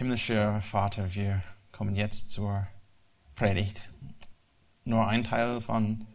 [0.00, 2.66] Himmlischer Vater, wir kommen jetzt zur
[3.34, 3.90] Predigt.
[4.86, 6.06] Nur ein Teil von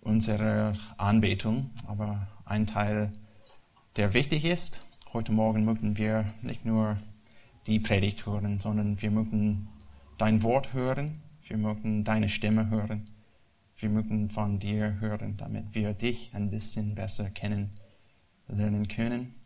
[0.00, 3.12] unserer Anbetung, aber ein Teil,
[3.94, 4.80] der wichtig ist.
[5.12, 6.96] Heute Morgen möchten wir nicht nur
[7.68, 9.68] die Predigt hören, sondern wir möchten
[10.18, 13.08] dein Wort hören, wir möchten deine Stimme hören,
[13.76, 19.36] wir möchten von dir hören, damit wir dich ein bisschen besser kennenlernen können.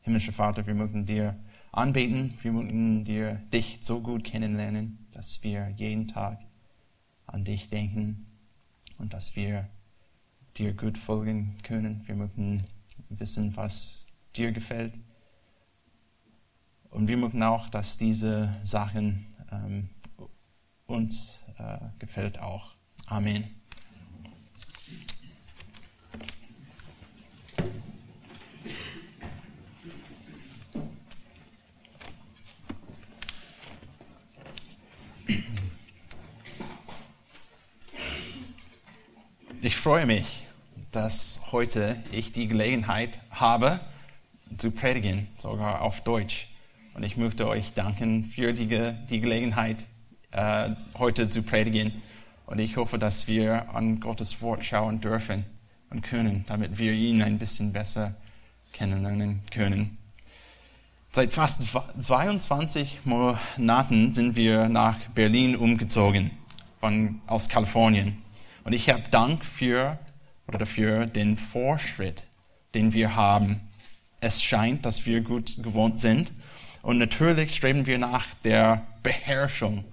[0.00, 1.36] Himmlischer Vater, wir möchten dir
[1.72, 2.34] anbeten.
[2.42, 6.38] Wir möchten dir dich so gut kennenlernen, dass wir jeden Tag
[7.26, 8.26] an dich denken
[8.98, 9.68] und dass wir
[10.56, 12.02] dir gut folgen können.
[12.06, 12.64] Wir möchten
[13.08, 14.06] wissen, was
[14.36, 14.98] dir gefällt.
[16.90, 19.88] Und wir möchten auch, dass diese Sachen ähm,
[20.86, 22.74] uns äh, gefällt auch.
[23.06, 23.61] Amen.
[39.64, 40.42] Ich freue mich,
[40.90, 43.78] dass heute ich die Gelegenheit habe,
[44.56, 46.48] zu predigen, sogar auf Deutsch.
[46.94, 49.76] Und ich möchte euch danken für die, die Gelegenheit,
[50.32, 52.02] äh, heute zu predigen.
[52.46, 55.44] Und ich hoffe, dass wir an Gottes Wort schauen dürfen
[55.90, 58.16] und können, damit wir ihn ein bisschen besser
[58.72, 59.96] kennenlernen können.
[61.12, 61.62] Seit fast
[62.00, 66.32] 22 Monaten sind wir nach Berlin umgezogen,
[66.80, 68.22] von, aus Kalifornien.
[68.64, 69.98] Und ich habe Dank für
[70.46, 72.24] oder dafür den Vorschritt,
[72.74, 73.60] den wir haben.
[74.20, 76.32] Es scheint, dass wir gut gewohnt sind.
[76.82, 79.84] Und natürlich streben wir nach der Beherrschung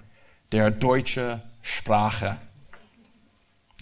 [0.51, 2.37] der deutschen Sprache.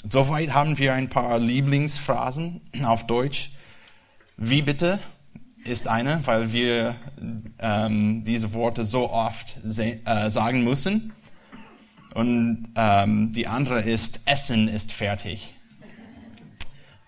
[0.10, 3.52] Soweit haben wir ein paar Lieblingsphrasen auf Deutsch.
[4.38, 5.00] Wie bitte
[5.66, 6.96] ist eine, weil wir
[7.60, 11.14] ähm, diese Worte so oft äh, sagen müssen.
[12.14, 15.54] Und ähm, die andere ist, Essen ist fertig.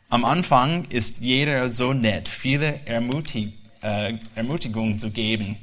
[0.09, 5.57] Am Anfang ist jeder so nett, viele Ermutig äh, Ermutigungen zu geben.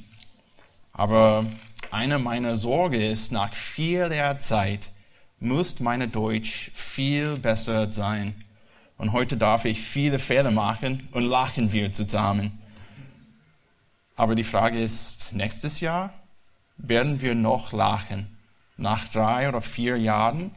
[0.93, 1.47] Aber
[1.91, 4.91] eine meiner Sorge ist, nach vieler Zeit
[5.38, 8.34] muss meine Deutsch viel besser sein.
[8.99, 12.62] Und heute darf ich viele Fehler machen und lachen wir zusammen.
[14.16, 16.15] Aber die Frage ist, nächstes Jahr
[16.78, 18.36] werden wir noch lachen
[18.76, 20.50] nach drei oder vier Jahren,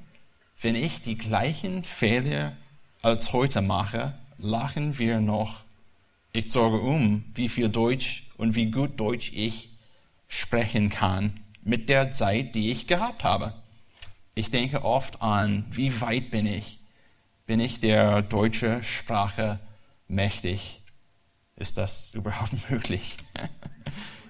[0.62, 2.56] wenn ich die gleichen Fehler
[3.02, 5.62] als heute mache, lachen wir noch.
[6.32, 9.70] Ich sorge um, wie viel Deutsch und wie gut Deutsch ich
[10.28, 13.54] sprechen kann mit der Zeit, die ich gehabt habe.
[14.36, 16.80] Ich denke oft an, wie weit bin ich?
[17.46, 19.60] Bin ich der deutschen Sprache
[20.08, 20.82] mächtig?
[21.56, 23.18] Ist das überhaupt möglich?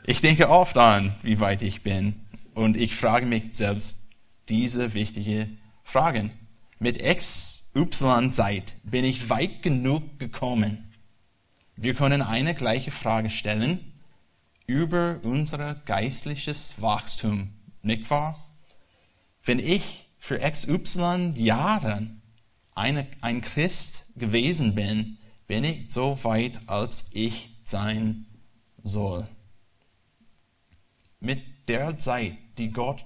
[0.06, 2.19] Ich denke oft an, wie weit ich bin.
[2.59, 4.09] Und ich frage mich selbst
[4.50, 5.47] diese wichtige
[5.81, 6.34] Fragen.
[6.78, 10.94] Mit X, Y, Zeit bin ich weit genug gekommen.
[11.78, 13.94] Wir können eine gleiche Frage stellen
[14.68, 18.46] über unser geistliches Wachstum, nicht wahr?
[19.42, 22.22] Wenn ich für XY Jahren
[22.75, 25.18] eine, ein Christ gewesen bin,
[25.48, 28.25] bin ich so weit, als ich sein
[28.84, 29.25] soll.
[31.22, 33.06] Mit der Zeit, die Gott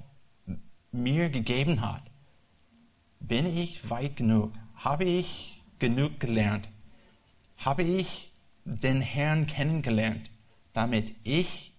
[0.91, 2.03] mir gegeben hat,
[3.19, 4.51] bin ich weit genug?
[4.75, 6.67] Habe ich genug gelernt?
[7.57, 8.33] Habe ich
[8.65, 10.29] den Herrn kennengelernt,
[10.73, 11.73] damit ich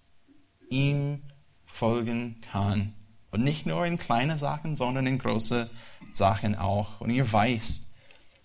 [0.71, 1.23] ihm
[1.67, 2.93] folgen kann?
[3.31, 5.69] Und nicht nur in kleine Sachen, sondern in große
[6.13, 7.01] Sachen auch.
[7.01, 7.97] Und ihr weißt,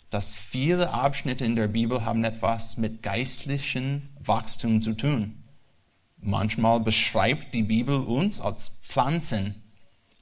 [0.10, 5.39] dass viele Abschnitte in der Bibel haben etwas mit geistlichem Wachstum zu tun.
[6.22, 9.56] Manchmal beschreibt die Bibel uns als Pflanzen,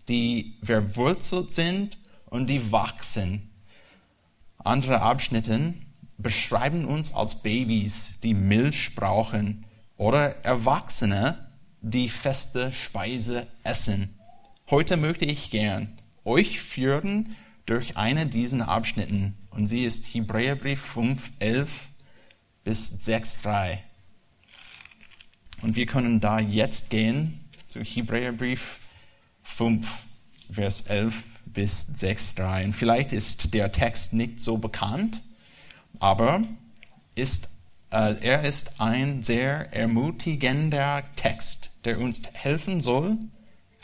[0.07, 3.49] die verwurzelt sind und die wachsen.
[4.63, 5.73] Andere Abschnitte
[6.17, 9.65] beschreiben uns als Babys, die Milch brauchen
[9.97, 11.49] oder Erwachsene,
[11.81, 14.09] die feste Speise essen.
[14.69, 17.35] Heute möchte ich gern euch führen
[17.65, 21.87] durch einen dieser Abschnitten und sie ist Hebräerbrief 5, 11
[22.63, 23.83] bis 6, 3.
[25.61, 28.79] Und wir können da jetzt gehen zu Hebräerbrief
[29.43, 30.05] 5,
[30.51, 32.65] Vers 11 bis 6, 3.
[32.65, 35.21] Und vielleicht ist der Text nicht so bekannt,
[35.99, 36.43] aber
[37.15, 37.49] ist,
[37.91, 43.17] äh, er ist ein sehr ermutigender Text, der uns helfen soll,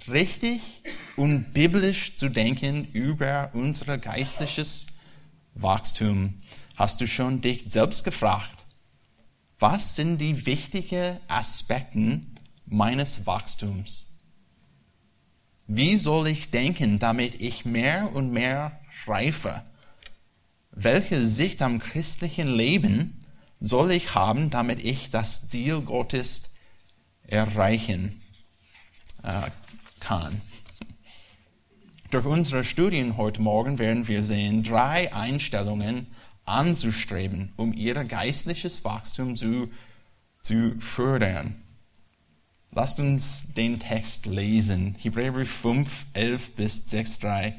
[0.08, 0.62] richtig
[1.16, 4.88] und biblisch zu denken über unser geistliches
[5.56, 6.36] Wachstum.
[6.76, 8.63] Hast du schon dich selbst gefragt,
[9.64, 12.20] was sind die wichtigen Aspekte
[12.66, 14.08] meines Wachstums?
[15.68, 18.78] Wie soll ich denken, damit ich mehr und mehr
[19.08, 19.64] reife?
[20.72, 23.24] Welche Sicht am christlichen Leben
[23.62, 26.56] soll ich haben, damit ich das Ziel Gottes
[27.26, 28.22] erreichen
[29.24, 29.50] äh,
[30.02, 30.42] kann?
[32.12, 36.08] Durch unsere Studien heute Morgen werden wir sehen, drei Einstellungen
[36.46, 39.70] anzustreben, um ihr geistliches Wachstum zu,
[40.42, 41.56] zu fördern.
[42.72, 44.96] Lasst uns den Text lesen.
[45.00, 47.56] Hebräerbrief 5, 11 bis 6, 3.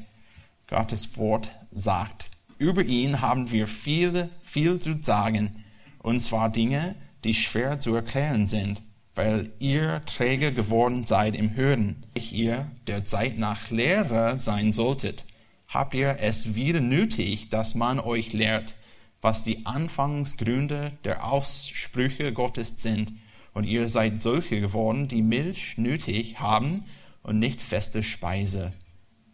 [0.67, 5.63] Gottes Wort sagt, über ihn haben wir viel, viel zu sagen,
[5.99, 8.81] und zwar Dinge, die schwer zu erklären sind,
[9.15, 11.95] weil ihr träge geworden seid im Hören.
[12.13, 15.25] Ich ihr der Zeit nach Lehrer sein solltet,
[15.75, 18.75] habt ihr es wieder nötig, dass man euch lehrt,
[19.19, 23.11] was die Anfangsgründe der Aussprüche Gottes sind
[23.53, 26.85] und ihr seid solche geworden, die Milch nötig haben
[27.23, 28.71] und nicht feste Speise.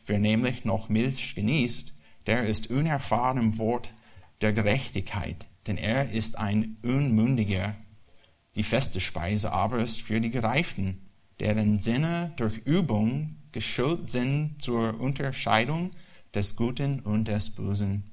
[0.08, 1.94] Wer nämlich noch Milch genießt,
[2.26, 3.90] der ist unerfahren im Wort
[4.42, 7.76] der Gerechtigkeit, denn er ist ein Unmündiger.
[8.56, 11.08] Die feste Speise aber ist für die Gereiften,
[11.40, 15.92] deren Sinne durch Übung geschult sind zur Unterscheidung
[16.34, 18.04] des Guten und des Bösen.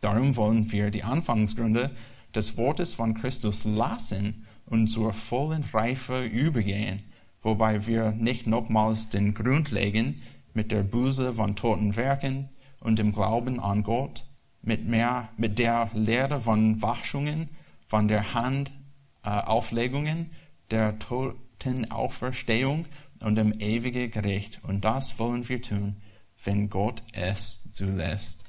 [0.00, 1.90] Darum wollen wir die Anfangsgründe
[2.34, 7.02] des Wortes von Christus lassen und zur vollen Reife übergehen,
[7.42, 10.22] wobei wir nicht nochmals den Grund legen
[10.54, 12.48] mit der Buße von toten Werken
[12.80, 14.24] und dem Glauben an Gott,
[14.62, 17.48] mit, mehr, mit der Lehre von Wachschungen,
[17.86, 20.26] von der Handauflegungen, äh,
[20.70, 22.84] der Totenauferstehung
[23.20, 24.60] und dem ewigen Gericht.
[24.64, 25.96] Und das wollen wir tun,
[26.44, 28.44] wenn Gott es zulässt.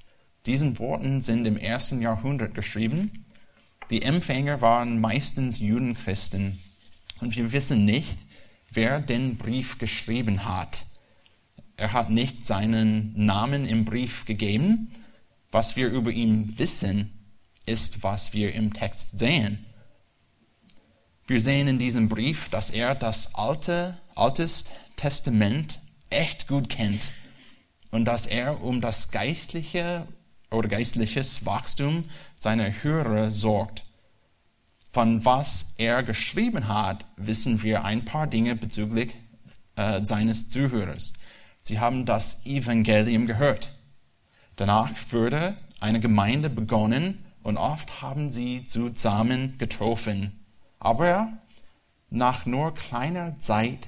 [0.45, 3.25] Diesen Worten sind im ersten Jahrhundert geschrieben
[3.89, 6.59] die Empfänger waren meistens Judenchristen.
[7.19, 8.17] Und wir wissen nicht,
[8.71, 10.85] wer den Brief geschrieben hat.
[11.75, 14.91] Er hat nicht seinen Namen im Brief gegeben.
[15.51, 17.09] Was wir über ihn wissen,
[17.65, 19.65] ist, was wir im Text sehen.
[21.25, 24.65] Wir sehen in diesem Brief, dass er das alte, altes
[24.95, 25.79] Testament
[26.11, 27.11] echt gut kennt
[27.91, 30.07] und dass er um das geistliche
[30.51, 32.05] oder geistliches Wachstum
[32.37, 33.83] seiner Hörer sorgt.
[34.91, 39.13] Von was er geschrieben hat, wissen wir ein paar Dinge bezüglich
[39.75, 41.13] äh, seines Zuhörers.
[41.61, 43.71] Sie haben das Evangelium gehört.
[44.55, 50.43] Danach wurde eine Gemeinde begonnen und oft haben sie zusammen getroffen.
[50.79, 51.31] Aber
[52.09, 53.87] nach nur kleiner Zeit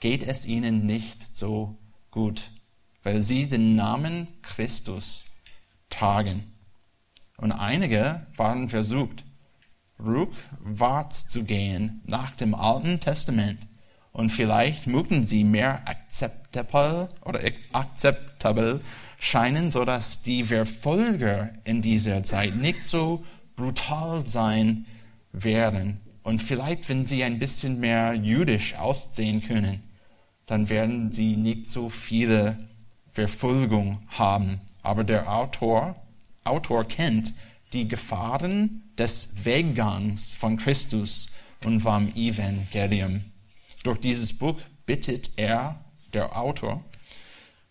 [0.00, 1.76] geht es ihnen nicht so
[2.10, 2.50] gut,
[3.02, 5.26] weil sie den Namen Christus
[5.90, 6.52] tragen.
[7.36, 9.24] Und einige waren versucht,
[9.98, 13.58] rückwärts zu gehen nach dem Alten Testament.
[14.12, 17.40] Und vielleicht mögen sie mehr akzeptabel oder
[17.72, 18.80] akzeptabel
[19.18, 23.24] scheinen, so dass die Verfolger in dieser Zeit nicht so
[23.56, 24.86] brutal sein
[25.32, 26.00] werden.
[26.22, 29.82] Und vielleicht, wenn sie ein bisschen mehr jüdisch aussehen können,
[30.46, 32.58] dann werden sie nicht so viele
[33.18, 34.60] Verfolgung haben.
[34.82, 35.96] Aber der Autor,
[36.44, 37.32] Autor kennt
[37.72, 41.30] die Gefahren des Weggangs von Christus
[41.64, 43.22] und vom Evangelium.
[43.82, 46.84] Durch dieses Buch bittet er, der Autor,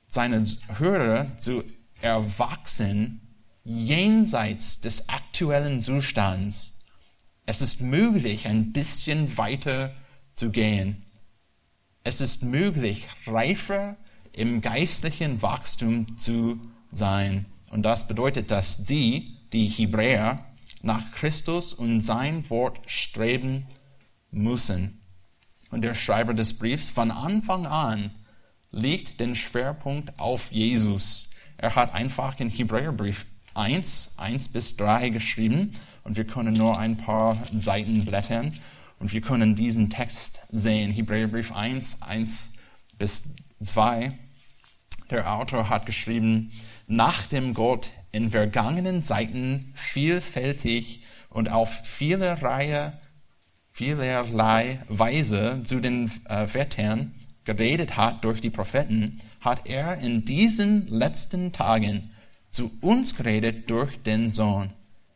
[0.05, 0.43] seine
[0.77, 1.63] Hörer zu
[2.01, 3.21] erwachsen
[3.63, 6.83] jenseits des aktuellen Zustands.
[7.45, 9.95] Es ist möglich, ein bisschen weiter
[10.33, 11.05] zu gehen.
[12.03, 13.95] Es ist möglich, reifer
[14.37, 16.59] im geistlichen Wachstum zu
[16.91, 17.45] sein.
[17.69, 20.45] Und das bedeutet, dass sie, die Hebräer,
[20.81, 23.65] nach Christus und sein Wort streben
[24.31, 25.01] müssen.
[25.69, 28.11] Und der Schreiber des Briefs von Anfang an
[28.71, 31.31] legt den Schwerpunkt auf Jesus.
[31.57, 33.25] Er hat einfach in Hebräerbrief
[33.55, 38.53] 1, 1 bis 3 geschrieben und wir können nur ein paar Seiten blättern
[38.99, 40.91] und wir können diesen Text sehen.
[40.91, 42.53] Hebräerbrief 1, 1
[42.97, 44.17] bis 2.
[45.09, 46.51] Der Autor hat geschrieben,
[46.87, 52.93] nach dem Gott in vergangenen Zeiten vielfältig und auf vielerlei,
[53.71, 57.13] vielerlei Weise zu den äh, Vätern
[57.45, 62.11] geredet hat durch die Propheten, hat er in diesen letzten Tagen
[62.49, 64.71] zu uns geredet durch den Sohn.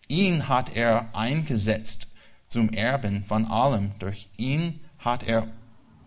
[0.08, 2.16] Ihn hat er eingesetzt
[2.48, 3.92] zum Erben von allem.
[4.00, 5.48] Durch ihn hat er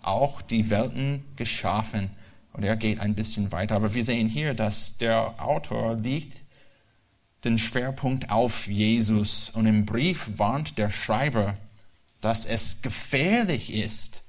[0.02, 2.10] auch die Welten geschaffen.
[2.54, 3.74] Und er geht ein bisschen weiter.
[3.74, 6.44] Aber wir sehen hier, dass der Autor liegt
[7.44, 11.56] den Schwerpunkt auf Jesus und im Brief warnt der Schreiber,
[12.20, 14.22] dass es gefährlich ist,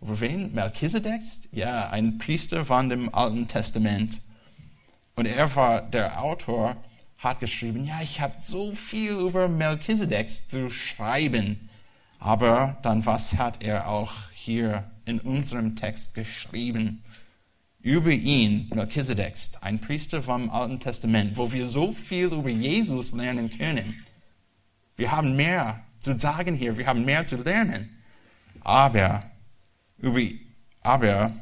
[0.00, 0.52] Über wen?
[0.52, 1.22] Melchisedek?
[1.52, 4.20] Ja, ein Priester von dem Alten Testament.
[5.14, 6.76] Und er war der Autor,
[7.18, 11.70] hat geschrieben, ja, ich habe so viel über Melchisedek zu schreiben.
[12.18, 17.02] Aber dann was hat er auch hier in unserem Text geschrieben?
[17.80, 23.50] Über ihn, Melchisedek, ein Priester vom Alten Testament, wo wir so viel über Jesus lernen
[23.50, 24.02] können.
[24.96, 27.90] Wir haben mehr zu sagen hier, wir haben mehr zu lernen.
[28.60, 29.22] Aber,
[30.82, 31.34] aber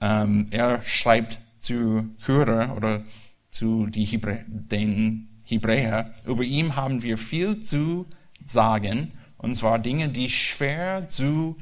[0.00, 3.02] ähm, er schreibt zu Hörer oder
[3.50, 8.06] zu die Hebrä den Hebräer, über ihn haben wir viel zu
[8.44, 11.56] sagen, und zwar Dinge, die schwer zu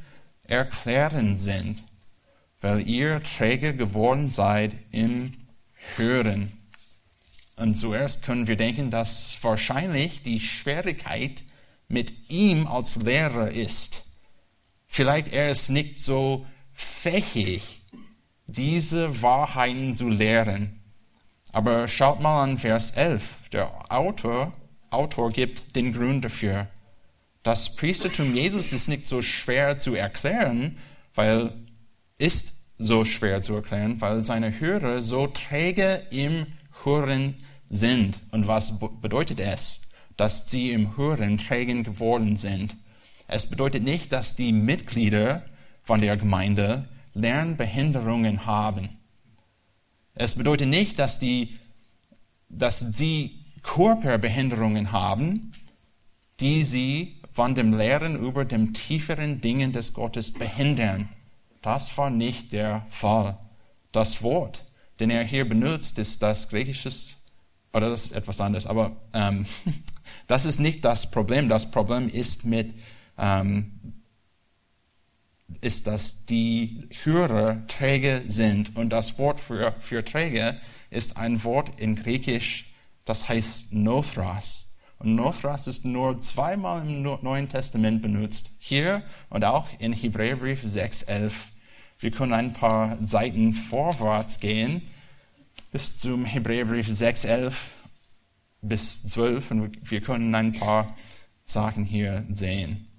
[0.45, 1.83] erklären sind,
[2.61, 5.31] weil ihr träge geworden seid im
[5.97, 6.53] Hören.
[7.57, 11.43] Und zuerst können wir denken, dass wahrscheinlich die Schwierigkeit
[11.89, 14.10] mit ihm als Lehrer ist.
[14.93, 17.81] Vielleicht er ist nicht so fähig,
[18.49, 20.81] diese Wahrheiten zu lehren.
[21.53, 23.23] Aber schaut mal an Vers 11.
[23.53, 24.53] Der Autor,
[24.91, 26.67] Autor gibt den Grund dafür.
[27.45, 30.77] Das Priestertum Jesus ist nicht so schwer zu erklären,
[31.15, 31.53] weil
[32.19, 36.47] ist so schwer zu erklären, weil seine Hörer so träge im
[36.83, 37.37] Hören
[37.69, 38.19] sind.
[38.33, 42.77] Und was bedeutet es, dass sie im Hören trägen geworden sind?
[43.33, 45.45] Es bedeutet nicht, dass die Mitglieder
[45.85, 48.89] von der Gemeinde Lernbehinderungen haben.
[50.17, 51.61] Es bedeutet nicht, dass, die,
[52.49, 55.53] dass sie Körperbehinderungen haben,
[56.41, 61.09] die sie von dem Lehren über den tieferen Dingen des Gottes behindern.
[61.63, 63.39] Das war nicht der Fall.
[63.93, 64.65] Das Wort,
[64.99, 66.91] den er hier benutzt, ist das griechische,
[67.73, 69.47] oder das ist etwas anderes, aber ähm,
[70.27, 71.49] das ist nicht das Problem.
[71.49, 72.75] Das Problem ist mit
[73.21, 74.01] ähm,
[75.61, 78.77] ist, dass die Hörer träge sind.
[78.77, 80.61] Und das Wort für, für träge
[80.91, 82.73] ist ein Wort in Griechisch,
[83.05, 84.81] das heißt Nothras.
[84.99, 88.51] Und Nothras ist nur zweimal im Neuen Testament benutzt.
[88.59, 91.33] Hier und auch in Hebräerbrief 6,11.
[91.99, 94.83] Wir können ein paar Seiten vorwärts gehen
[95.73, 97.53] bis zum Hebräerbrief 6,11
[98.63, 100.97] bis 12 und wir können ein paar
[101.45, 102.90] Sachen hier sehen.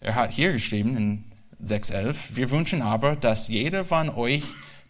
[0.00, 1.24] Er hat hier geschrieben in
[1.62, 2.14] 6.11.
[2.34, 4.42] Wir wünschen aber, dass jeder von euch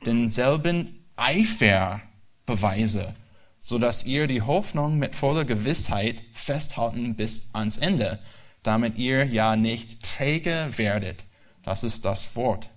[0.04, 2.00] denselben Eifer
[2.46, 3.14] beweise,
[3.58, 8.18] so dass ihr die Hoffnung mit voller Gewissheit festhalten bis ans Ende,
[8.62, 11.24] damit ihr ja nicht träge werdet.
[11.62, 12.68] Das ist das Wort,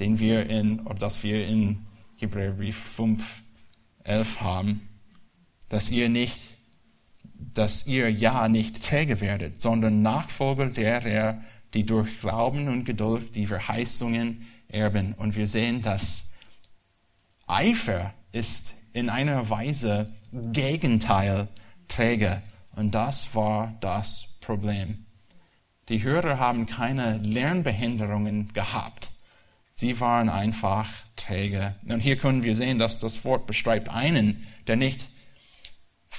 [0.00, 1.86] den wir in, oder das wir in
[2.16, 3.42] Hebräerbrief 5,
[4.04, 4.88] 11 haben,
[5.68, 6.38] dass ihr nicht,
[7.58, 11.42] dass ihr ja nicht träge werdet, sondern Nachfolger derer,
[11.74, 15.12] die durch Glauben und Geduld die Verheißungen erben.
[15.14, 16.36] Und wir sehen, dass
[17.48, 21.48] Eifer ist in einer Weise Gegenteil
[21.88, 22.42] träge.
[22.76, 25.06] Und das war das Problem.
[25.88, 29.10] Die Hörer haben keine Lernbehinderungen gehabt.
[29.74, 30.86] Sie waren einfach
[31.16, 31.74] träge.
[31.88, 35.00] Und hier können wir sehen, dass das Wort beschreibt einen, der nicht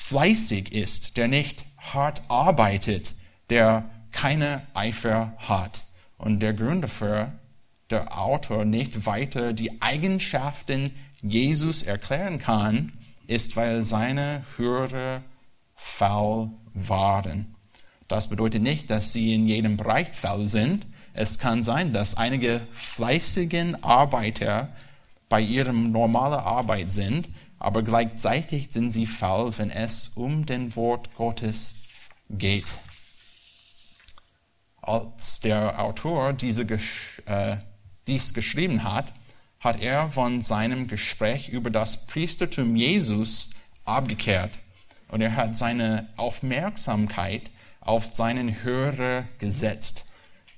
[0.10, 3.14] fleißig ist, der nicht hart arbeitet,
[3.52, 5.84] der keine Eifer hat.
[6.18, 7.34] Und der Grund dafür,
[7.92, 12.92] der Autor nicht weiter die Eigenschaften Jesus erklären kann,
[13.28, 15.22] ist, weil seine Hörer
[15.76, 17.46] faul waren.
[18.08, 20.88] Das bedeutet nicht, dass sie in jedem Bereich faul sind.
[21.14, 24.70] Es kann sein, dass einige fleißigen Arbeiter
[25.30, 31.14] bei ihrem normalen Arbeit sind, aber gleichzeitig sind sie faul, wenn es um den Wort
[31.16, 31.84] Gottes
[32.30, 32.66] geht.
[34.82, 36.64] Als der Autor diese,
[37.26, 37.58] äh,
[38.08, 39.14] dies geschrieben hat,
[39.60, 43.52] hat er von seinem Gespräch über das Priestertum Jesus
[43.84, 44.60] abgekehrt
[45.10, 47.52] und er hat seine Aufmerksamkeit
[47.82, 50.06] auf seinen Hörer gesetzt.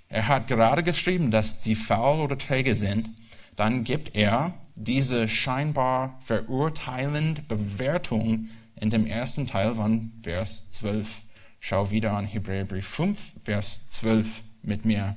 [0.09, 3.09] Er hat gerade geschrieben, dass sie faul oder träge sind.
[3.55, 11.21] Dann gibt er diese scheinbar verurteilende Bewertung in dem ersten Teil von Vers 12.
[11.59, 15.15] Schau wieder an Hebräerbrief 5, Vers 12 mit mir.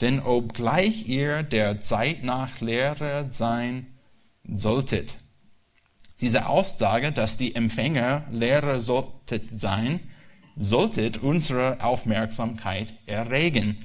[0.00, 3.86] Denn obgleich ihr der Zeit nach Lehrer sein
[4.44, 5.16] solltet,
[6.20, 10.00] diese Aussage, dass die Empfänger Lehrer solltet sein,
[10.56, 13.78] solltet unsere Aufmerksamkeit erregen.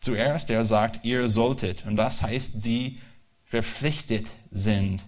[0.00, 2.98] Zuerst er sagt, ihr solltet, und das heißt, sie
[3.46, 5.04] verpflichtet sind.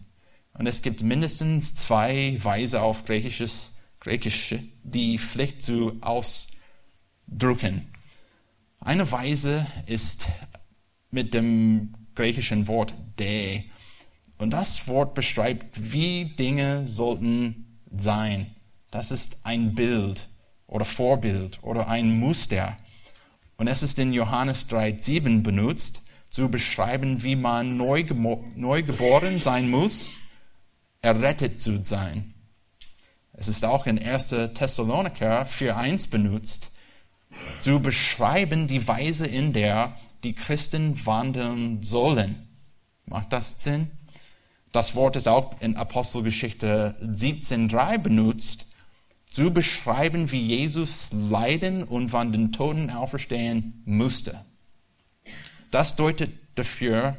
[0.55, 7.89] Und es gibt mindestens zwei Weise auf Griechisches, Griechische, die Pflicht zu ausdrücken.
[8.81, 10.27] Eine Weise ist
[11.11, 13.65] mit dem griechischen Wort de.
[14.39, 18.47] Und das Wort beschreibt, wie Dinge sollten sein.
[18.91, 20.27] Das ist ein Bild
[20.67, 22.77] oder Vorbild oder ein Muster.
[23.57, 26.08] Und es ist in Johannes 3,7 benutzt,
[26.39, 28.05] zu beschreiben, wie man neu,
[28.55, 30.21] neu geboren sein muss,
[31.03, 32.33] errettet zu sein.
[33.33, 34.29] Es ist auch in 1.
[34.55, 36.77] Thessaloniker 4,1 benutzt,
[37.61, 42.37] zu beschreiben die Weise, in der die Christen wandeln sollen.
[43.07, 43.91] Macht das Sinn?
[44.71, 48.67] Das Wort ist auch in Apostelgeschichte 17,3 benutzt,
[49.27, 54.39] zu beschreiben, wie Jesus leiden und von den Toten auferstehen musste.
[55.71, 57.17] Das deutet dafür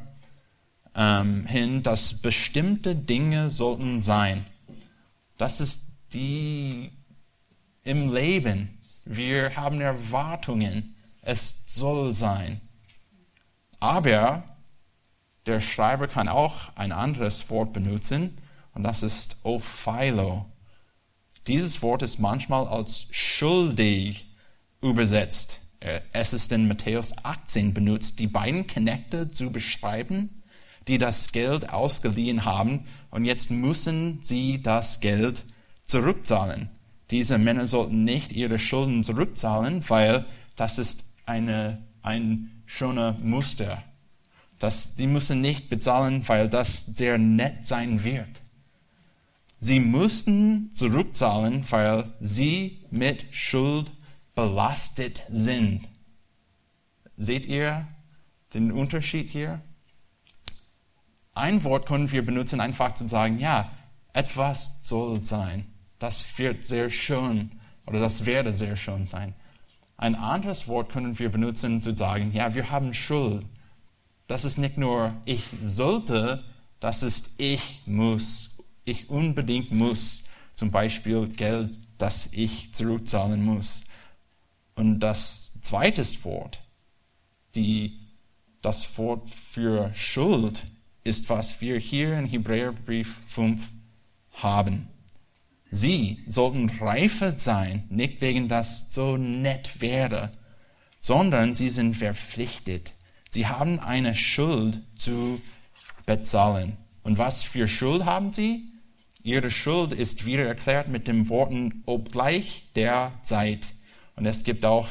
[0.95, 4.45] ähm, hin, dass bestimmte Dinge sollten sein.
[5.37, 6.91] Das ist die
[7.83, 8.79] im Leben.
[9.05, 10.95] Wir haben Erwartungen.
[11.21, 12.61] Es soll sein.
[13.79, 14.43] Aber
[15.45, 18.37] der Schreiber kann auch ein anderes Wort benutzen
[18.73, 20.45] und das ist Ophilo.
[21.47, 24.27] Dieses Wort ist manchmal als schuldig
[24.81, 25.61] übersetzt.
[25.79, 30.41] Es ist in Matthäus 18 benutzt, die beiden Knechte zu beschreiben,
[30.87, 35.43] die das Geld ausgeliehen haben und jetzt müssen sie das Geld
[35.85, 36.69] zurückzahlen.
[37.11, 43.83] Diese Männer sollten nicht ihre Schulden zurückzahlen, weil das ist eine, ein schöner Muster.
[44.59, 48.41] Das, die müssen nicht bezahlen, weil das sehr nett sein wird.
[49.61, 53.91] Sie mussten zurückzahlen, weil sie mit Schuld
[54.39, 55.81] belastet sind.
[57.17, 57.87] Seht ihr
[58.53, 59.61] den Unterschied hier?
[61.33, 63.69] Ein Wort können wir benutzen, einfach zu sagen, ja,
[64.13, 65.67] etwas soll sein.
[65.99, 69.35] Das wird sehr schön oder das werde sehr schön sein.
[69.97, 73.45] Ein anderes Wort können wir benutzen, zu sagen, ja, wir haben Schuld.
[74.27, 76.45] Das ist nicht nur ich sollte,
[76.79, 80.29] das ist ich muss ich unbedingt muss.
[80.55, 83.88] Zum Beispiel Geld, das ich zurückzahlen muss.
[84.79, 86.61] Und das zweite Wort,
[87.53, 87.99] die,
[88.61, 90.63] das Wort für Schuld,
[91.03, 93.67] ist, was wir hier in Hebräerbrief 5
[94.35, 94.87] haben.
[95.69, 100.31] Sie sollten reifer sein, nicht wegen das so nett wäre,
[100.97, 102.93] sondern sie sind verpflichtet.
[103.31, 105.41] Sie haben eine Schuld zu
[106.05, 106.77] bezahlen.
[107.03, 108.65] Und was für Schuld haben sie?
[109.23, 113.73] Ihre Schuld ist wieder erklärt mit den Worten obgleich der Zeit.
[114.19, 114.87] Und es gibt auch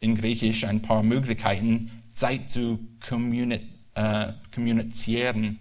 [0.00, 2.78] in Griechisch ein paar Möglichkeiten, Zeit zu
[3.94, 5.60] äh, kommunizieren.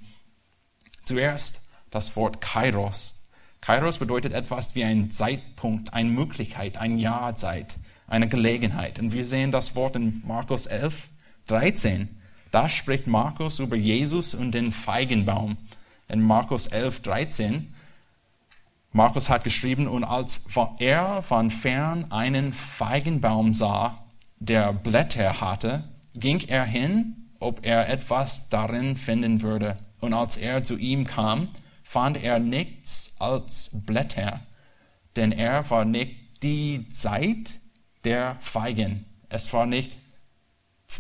[1.04, 3.28] Zuerst das Wort Kairos.
[3.60, 7.76] Kairos bedeutet etwas wie ein Zeitpunkt, eine Möglichkeit, ein Jahrzeit,
[8.08, 8.98] eine Gelegenheit.
[8.98, 11.10] Und wir sehen das Wort in Markus 11,
[11.48, 12.08] 13.
[12.50, 15.58] Da spricht Markus über Jesus und den Feigenbaum
[16.08, 17.74] in Markus 11, 13.
[18.94, 20.48] Markus hat geschrieben, und als
[20.80, 24.06] er von fern einen Feigenbaum sah,
[24.40, 29.78] der Blätter hatte, ging er hin, ob er etwas darin finden würde.
[30.02, 31.48] Und als er zu ihm kam,
[31.84, 34.42] fand er nichts als Blätter,
[35.16, 37.60] denn er war nicht die Zeit
[38.04, 39.06] der Feigen.
[39.30, 39.98] Es war nicht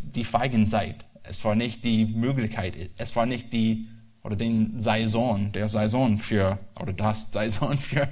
[0.03, 1.05] die Feigenzeit.
[1.23, 2.75] Es war nicht die Möglichkeit.
[2.97, 3.87] Es war nicht die
[4.23, 8.07] oder den Saison, der Saison für, oder das Saison für,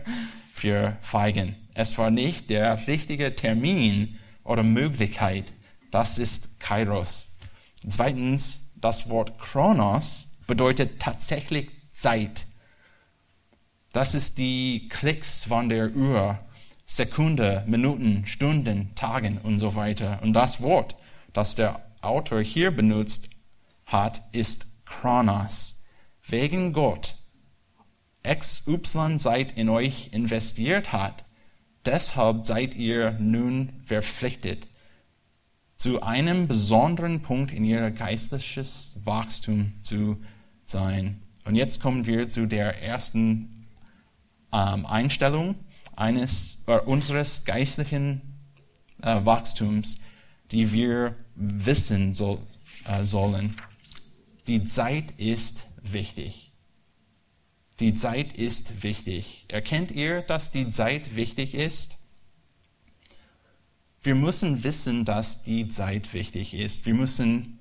[0.52, 1.56] für Feigen.
[1.74, 5.54] Es war nicht der richtige Termin oder Möglichkeit,
[5.92, 7.38] Das ist Kairos.
[7.88, 12.46] Zweitens, das Wort Chronos bedeutet tatsächlich Zeit.
[13.92, 16.38] Das ist die Klicks von der Uhr,
[16.86, 20.20] Sekunde, Minuten, Stunden, Tagen und so weiter.
[20.22, 20.96] Und das Wort,
[21.34, 23.30] das der Autor hier benutzt
[23.86, 25.79] hat, ist Chronos.
[26.30, 27.16] Wegen Gott
[28.28, 31.26] XY Zeit in euch investiert hat,
[31.86, 34.68] deshalb seid ihr nun verpflichtet,
[35.76, 40.18] zu einem besonderen Punkt in ihr geistliches Wachstum zu
[40.66, 41.22] sein.
[41.46, 43.66] Und jetzt kommen wir zu der ersten
[44.52, 45.56] ähm, Einstellung
[45.96, 48.22] eines äh, unseres geistlichen
[49.02, 50.02] äh, Wachstums,
[50.52, 52.40] die wir wissen soll,
[52.86, 53.56] äh, sollen.
[54.48, 56.52] Die Zeit ist wichtig.
[57.80, 59.46] Die Zeit ist wichtig.
[59.48, 61.98] Erkennt ihr, dass die Zeit wichtig ist?
[64.02, 66.86] Wir müssen wissen, dass die Zeit wichtig ist.
[66.86, 67.60] Wir müssen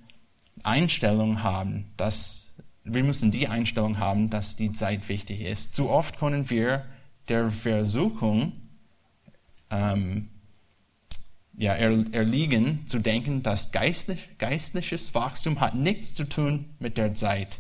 [0.63, 2.49] Einstellung haben, dass
[2.85, 5.75] wir müssen die Einstellung haben, dass die Zeit wichtig ist.
[5.75, 6.85] Zu oft können wir
[7.29, 8.53] der Versuchung
[9.71, 10.31] ähm,
[11.57, 17.59] ja, erliegen, zu denken, dass geistlich, geistliches Wachstum hat nichts zu tun mit der Zeit.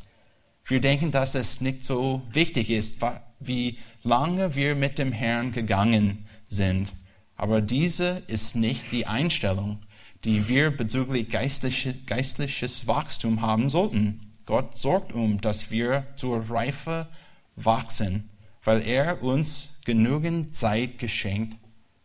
[0.68, 3.00] Wir denken, dass es nicht so wichtig ist,
[3.40, 6.92] wie lange wir mit dem Herrn gegangen sind.
[7.36, 9.78] Aber diese ist nicht die Einstellung,
[10.26, 14.34] die wir bezüglich geistliche, geistliches Wachstum haben sollten.
[14.44, 17.08] Gott sorgt um, dass wir zur Reife
[17.56, 18.28] wachsen,
[18.62, 21.56] weil er uns genügend Zeit geschenkt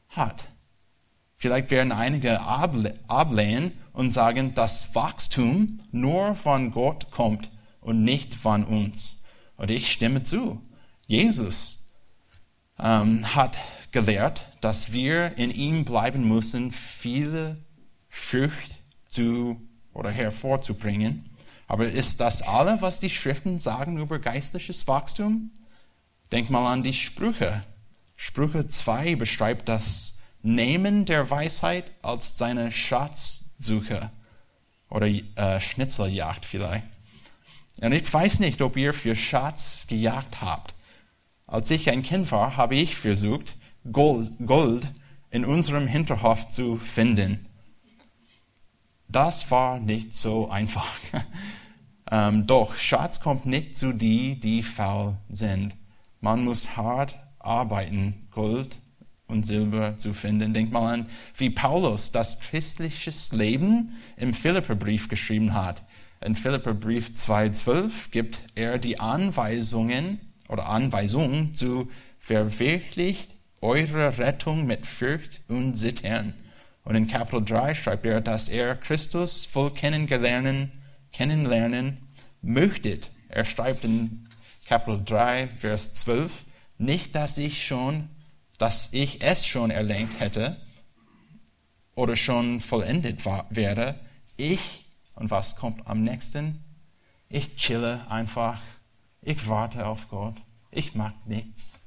[0.07, 0.45] hat.
[1.35, 7.49] Vielleicht werden einige ablehnen und sagen, dass Wachstum nur von Gott kommt
[7.83, 9.25] und nicht von uns.
[9.57, 10.61] Und ich stimme zu.
[11.05, 11.91] Jesus
[12.79, 13.57] ähm, hat
[13.91, 17.57] gelehrt, dass wir in ihm bleiben müssen, viele
[18.09, 19.61] Frucht zu
[19.93, 21.29] oder hervorzubringen.
[21.67, 25.51] Aber ist das alle, was die Schriften sagen über geistliches Wachstum?
[26.31, 27.63] Denk mal an die Sprüche.
[28.15, 34.11] Sprüche 2 beschreibt das Nehmen der Weisheit als seine Schatzsuche
[34.89, 36.92] oder äh, Schnitzeljagd vielleicht.
[37.83, 40.73] Und ich weiß nicht, ob ihr für Schatz gejagt habt.
[41.45, 43.57] Als ich ein Kind war, habe ich versucht,
[43.91, 44.87] Gold, Gold
[45.31, 47.45] in unserem Hinterhof zu finden.
[49.09, 50.87] Das war nicht so einfach.
[52.11, 55.75] ähm, doch Schatz kommt nicht zu die, die faul sind.
[56.21, 58.77] Man muss hart arbeiten, Gold
[59.27, 60.53] und Silber zu finden.
[60.53, 65.83] Denkt mal an, wie Paulus das christliche Leben im Philipperbrief geschrieben hat.
[66.23, 73.29] In Philipperbrief 2,12 gibt er die Anweisungen oder Anweisungen zu verwirklicht
[73.61, 76.33] eure Rettung mit Furcht und Zittern.
[76.85, 80.71] Und in Kapitel 3 schreibt er, dass er Christus voll kennengelernt,
[81.11, 81.99] kennenlernen
[82.41, 83.11] möchtet.
[83.27, 84.29] Er schreibt in
[84.65, 86.45] Kapitel 3, Vers 12,
[86.77, 88.09] nicht, dass ich schon,
[88.57, 90.57] dass ich es schon erlangt hätte
[91.95, 93.99] oder schon vollendet war, wäre.
[94.37, 94.82] Ich,
[95.15, 96.63] und was kommt am nächsten?
[97.29, 98.59] Ich chille einfach.
[99.21, 100.35] Ich warte auf Gott.
[100.71, 101.81] Ich mag nichts.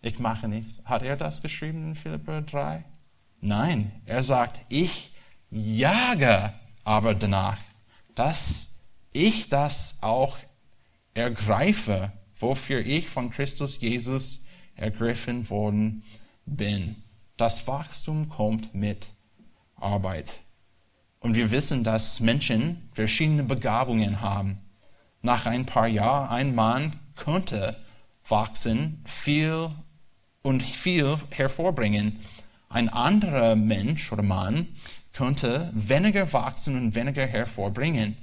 [0.00, 0.82] Ich mache nichts.
[0.84, 2.84] Hat er das geschrieben in Philipper 3?
[3.40, 5.12] Nein, er sagt, ich
[5.50, 6.52] jage
[6.84, 7.58] aber danach,
[8.14, 10.38] dass ich das auch
[11.14, 16.02] ergreife, wofür ich von Christus Jesus ergriffen worden
[16.46, 16.96] bin.
[17.36, 19.08] Das Wachstum kommt mit
[19.76, 20.43] Arbeit.
[21.24, 24.58] Und wir wissen, dass Menschen verschiedene Begabungen haben.
[25.22, 27.82] Nach ein paar Jahren, ein Mann könnte
[28.28, 29.70] wachsen, viel
[30.42, 32.20] und viel hervorbringen.
[32.68, 34.68] Ein anderer Mensch oder Mann
[35.14, 38.18] könnte weniger wachsen und weniger hervorbringen.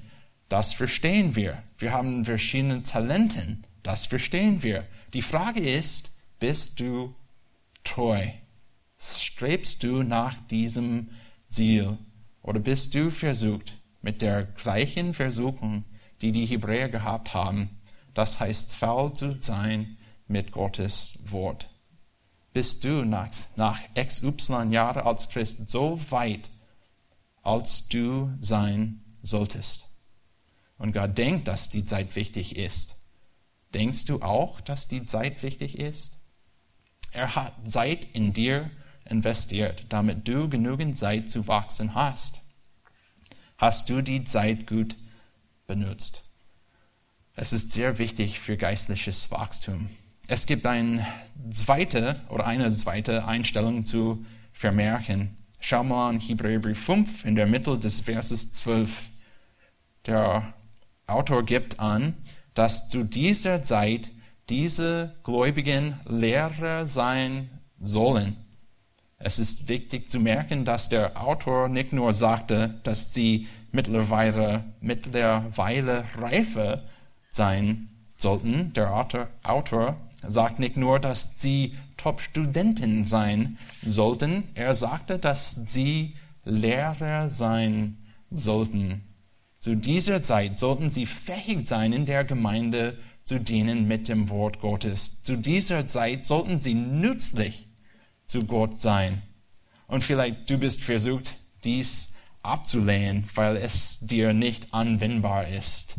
[0.47, 1.63] Das verstehen wir.
[1.79, 3.65] Wir haben verschiedene Talenten.
[3.81, 4.85] Das verstehen wir.
[5.15, 7.15] Die Frage ist, bist du
[7.83, 8.23] treu?
[8.99, 11.09] Strebst du nach diesem
[11.47, 11.97] Ziel?
[12.41, 15.83] Oder bist du versucht mit der gleichen Versuchung,
[16.21, 17.81] die die Hebräer gehabt haben?
[18.13, 21.67] Das heißt, faul zu sein mit Gottes Wort
[22.53, 26.49] bist du nach, nach XY Jahren als Christ so weit,
[27.41, 29.87] als du sein solltest.
[30.77, 32.95] Und Gott denkt, dass die Zeit wichtig ist.
[33.73, 36.17] Denkst du auch, dass die Zeit wichtig ist?
[37.11, 38.69] Er hat Zeit in dir
[39.09, 42.41] investiert, damit du genügend Zeit zu wachsen hast.
[43.57, 44.95] Hast du die Zeit gut
[45.67, 46.23] benutzt?
[47.35, 49.89] Es ist sehr wichtig für geistliches Wachstum.
[50.27, 51.05] Es gibt eine
[51.49, 55.35] zweite oder eine zweite Einstellung zu vermerken.
[55.59, 59.09] Schau mal an Hebräerbrief 5 in der Mitte des Verses 12.
[60.05, 60.53] Der
[61.07, 62.15] Autor gibt an,
[62.53, 64.09] dass zu dieser Zeit
[64.49, 68.35] diese Gläubigen Lehrer sein sollen.
[69.23, 76.03] Es ist wichtig zu merken, dass der Autor nicht nur sagte, dass sie mittlerweile, mittlerweile
[76.17, 76.83] reife
[77.29, 78.73] sein sollten.
[78.73, 86.15] Der Autor, Autor sagt nicht nur, dass sie Top-Studenten sein sollten, er sagte, dass sie
[86.43, 87.97] Lehrer sein
[88.31, 89.03] sollten.
[89.59, 94.59] Zu dieser Zeit sollten sie fähig sein, in der Gemeinde zu dienen mit dem Wort
[94.59, 95.23] Gottes.
[95.23, 97.67] Zu dieser Zeit sollten sie nützlich
[98.31, 99.21] zu Gott sein.
[99.87, 105.97] Und vielleicht du bist versucht, dies abzulehnen, weil es dir nicht anwendbar ist.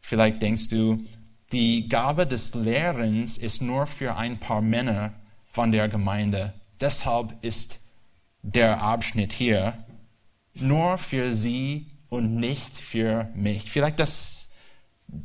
[0.00, 1.04] Vielleicht denkst du,
[1.50, 5.14] die Gabe des Lehrens ist nur für ein paar Männer
[5.50, 6.54] von der Gemeinde.
[6.80, 7.80] Deshalb ist
[8.42, 9.76] der Abschnitt hier
[10.54, 13.68] nur für sie und nicht für mich.
[13.68, 14.54] Vielleicht das,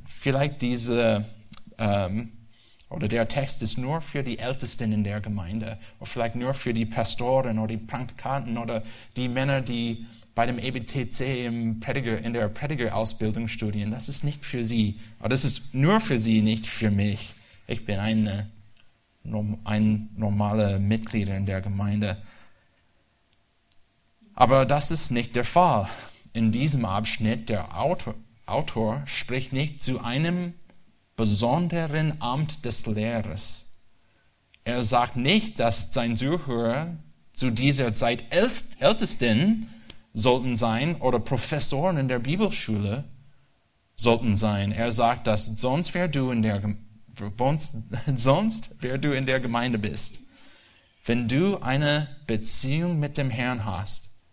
[0.05, 1.25] vielleicht diese
[1.77, 2.31] ähm,
[2.89, 6.73] oder der Text ist nur für die Ältesten in der Gemeinde oder vielleicht nur für
[6.73, 8.83] die Pastoren oder die Praktikanten oder
[9.15, 13.91] die Männer, die bei dem EBTC im Prediger, in der Predigerausbildung studieren.
[13.91, 14.99] Das ist nicht für sie.
[15.19, 17.33] Aber das ist nur für sie, nicht für mich.
[17.67, 18.49] Ich bin eine,
[19.65, 22.17] ein normaler Mitglied in der Gemeinde.
[24.33, 25.89] Aber das ist nicht der Fall.
[26.33, 30.53] In diesem Abschnitt der Autor, Autor spricht nicht zu einem
[31.19, 33.83] besonderen Amt des Lehrers.
[34.63, 36.97] Er sagt nicht, dass sein Zuhörer
[37.33, 39.67] zu dieser Zeit Ältesten
[40.13, 43.03] sollten sein oder Professoren in der Bibelschule
[43.97, 44.71] sollten sein.
[44.71, 46.61] Er sagt, dass sonst wer du in der,
[48.15, 50.21] sonst wer du in der Gemeinde bist,
[51.03, 54.23] wenn du eine Beziehung mit dem Herrn hast,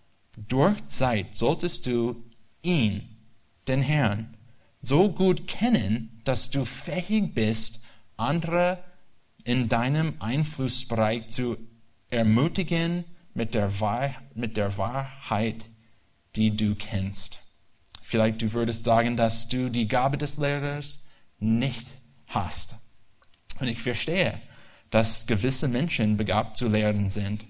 [0.46, 2.22] durch Zeit solltest du
[2.62, 3.08] ihn,
[3.66, 4.35] den Herrn,
[4.86, 7.84] so gut kennen, dass du fähig bist,
[8.16, 8.82] andere
[9.44, 11.56] in deinem Einflussbereich zu
[12.10, 15.66] ermutigen mit der, Wahrheit, mit der Wahrheit,
[16.34, 17.38] die du kennst.
[18.02, 21.06] Vielleicht du würdest sagen, dass du die Gabe des Lehrers
[21.38, 21.86] nicht
[22.28, 22.76] hast.
[23.60, 24.40] Und ich verstehe,
[24.90, 27.44] dass gewisse Menschen begabt zu lehren sind.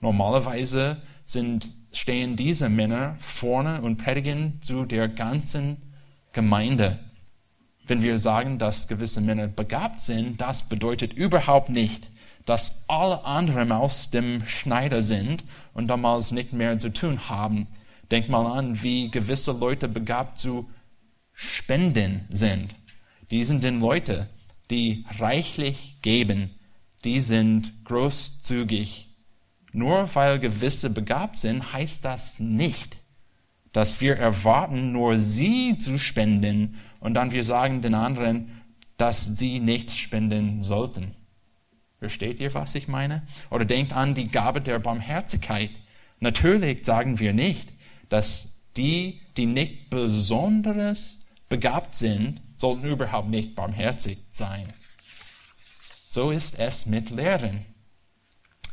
[0.00, 5.87] Normalerweise sind, stehen diese Männer vorne und predigen zu der ganzen
[6.32, 6.98] Gemeinde.
[7.86, 12.10] Wenn wir sagen, dass gewisse Männer begabt sind, das bedeutet überhaupt nicht,
[12.44, 17.66] dass alle anderen aus dem Schneider sind und damals nicht mehr zu tun haben.
[18.10, 20.68] Denk mal an, wie gewisse Leute begabt zu
[21.32, 22.74] spenden sind.
[23.30, 24.28] Die sind die Leute,
[24.70, 26.50] die reichlich geben.
[27.04, 29.08] Die sind großzügig.
[29.72, 32.97] Nur weil gewisse begabt sind, heißt das nicht,
[33.78, 38.60] dass wir erwarten, nur sie zu spenden und dann wir sagen den anderen,
[38.96, 41.14] dass sie nicht spenden sollten.
[42.00, 43.22] Versteht ihr, was ich meine?
[43.50, 45.70] Oder denkt an die Gabe der Barmherzigkeit.
[46.18, 47.72] Natürlich sagen wir nicht,
[48.08, 54.72] dass die, die nicht besonderes begabt sind, sollten überhaupt nicht barmherzig sein.
[56.08, 57.64] So ist es mit Lehren.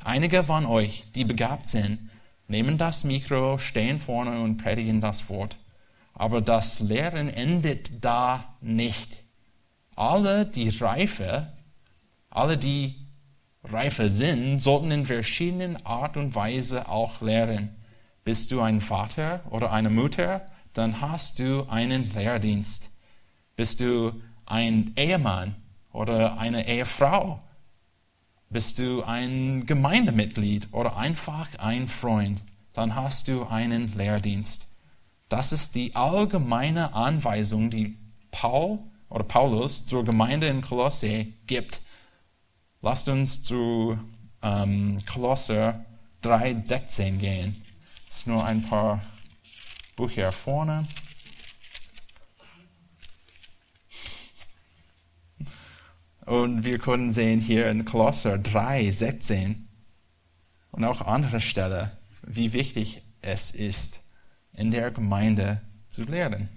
[0.03, 2.09] Einige von euch, die begabt sind,
[2.47, 5.58] nehmen das Mikro, stehen vorne und predigen das Wort.
[6.13, 9.17] Aber das Lehren endet da nicht.
[9.95, 11.51] Alle, die reife,
[12.29, 12.95] alle, die
[13.63, 17.75] reife sind, sollten in verschiedenen Art und Weise auch lehren.
[18.23, 22.99] Bist du ein Vater oder eine Mutter, dann hast du einen Lehrdienst.
[23.55, 25.55] Bist du ein Ehemann
[25.91, 27.39] oder eine Ehefrau?
[28.55, 32.41] Bist du ein Gemeindemitglied oder einfach ein Freund?
[32.71, 34.77] Dann hast du einen Lehrdienst.
[35.27, 37.97] Das ist die allgemeine Anweisung, die
[38.31, 41.81] Paul oder Paulus zur Gemeinde in Kolosse gibt.
[42.81, 43.99] Lasst uns zu
[44.41, 45.83] ähm, Kolosser
[46.23, 47.61] 3,16 gehen.
[48.05, 49.01] Das ist nur ein paar
[49.97, 50.87] Bücher vorne.
[56.25, 59.57] Und wir können sehen hier in Kolosser 3,16
[60.71, 61.91] und auch andere Stellen,
[62.25, 64.01] wie wichtig es ist,
[64.57, 66.49] in der Gemeinde zu lehren.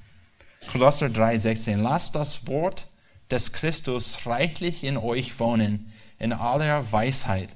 [0.72, 1.76] Kolosser 3,16.
[1.76, 2.86] Lasst das Wort
[3.30, 7.50] des Christus reichlich in euch wohnen, in aller Weisheit.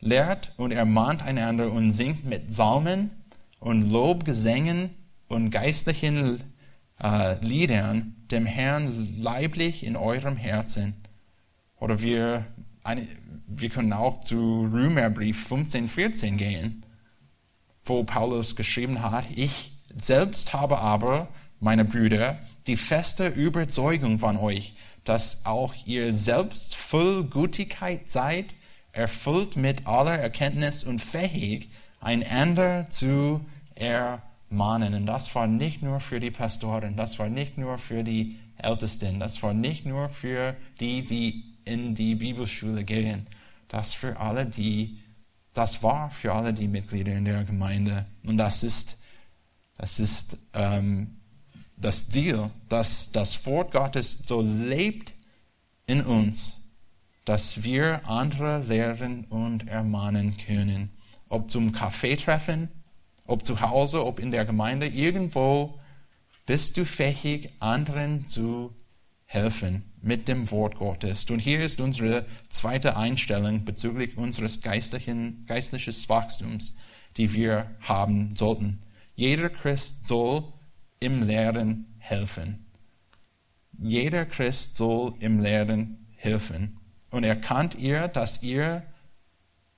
[0.00, 3.10] Lehrt und ermahnt einander und singt mit Psalmen
[3.60, 4.90] und Lobgesängen
[5.28, 6.42] und geistlichen
[7.00, 11.01] äh, Liedern dem Herrn leiblich in eurem Herzen.
[11.82, 12.44] Oder wir,
[12.84, 13.04] eine,
[13.48, 16.86] wir können auch zu Römerbrief 15, 14 gehen.
[17.84, 21.26] wo Paulus geschrieben hat, ich selbst habe aber,
[21.58, 28.54] meine Brüder, die feste Überzeugung von euch, dass auch ihr selbst voll Gutigkeit seid,
[28.92, 31.68] erfüllt mit aller Erkenntnis und fähig,
[32.00, 34.94] einander zu ermahnen.
[34.94, 39.18] Und das war nicht nur für die Pastoren, das war nicht nur für die Ältesten,
[39.18, 43.26] das war nicht nur für die, die in die Bibelschule gehen,
[43.68, 44.98] das für alle, die,
[45.54, 48.04] das war für alle die Mitglieder in der Gemeinde.
[48.24, 49.02] Und das ist,
[49.76, 51.16] das ist ähm,
[51.76, 55.12] das Ziel, dass das Wort Gottes so lebt
[55.86, 56.70] in uns,
[57.24, 60.90] dass wir andere lehren und ermahnen können.
[61.28, 62.68] Ob zum Kaffeetreffen,
[63.26, 65.78] ob zu Hause, ob in der Gemeinde, irgendwo
[66.44, 68.74] bist du fähig, anderen zu
[69.24, 71.30] helfen mit dem Wort Gottes.
[71.30, 76.78] Und hier ist unsere zweite Einstellung bezüglich unseres geistlichen, geistlichen Wachstums,
[77.16, 78.82] die wir haben sollten.
[79.14, 80.44] Jeder Christ soll
[81.00, 82.66] im Lehren helfen.
[83.78, 86.78] Jeder Christ soll im Lehren helfen.
[87.10, 88.82] Und erkannt ihr, dass ihr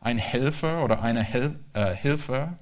[0.01, 2.59] ein Helfer oder eine Hel äh, Hilfe,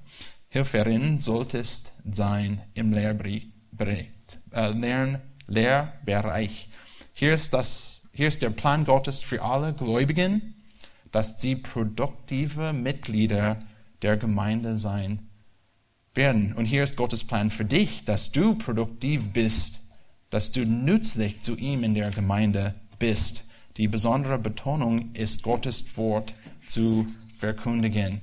[0.48, 3.48] Helferin solltest sein im Lehrbereich.
[4.52, 6.68] Äh, Lehren, Lehrbereich.
[7.22, 10.56] Hier ist, das, hier ist der Plan Gottes für alle Gläubigen,
[11.12, 13.62] dass sie produktive Mitglieder
[14.02, 15.20] der Gemeinde sein
[16.14, 16.52] werden.
[16.52, 19.92] Und hier ist Gottes Plan für dich, dass du produktiv bist,
[20.30, 23.52] dass du nützlich zu ihm in der Gemeinde bist.
[23.76, 26.34] Die besondere Betonung ist Gottes Wort
[26.66, 27.06] zu
[27.38, 28.20] verkündigen.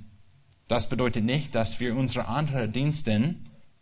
[0.67, 3.35] Das bedeutet nicht, dass wir unsere anderen Dienste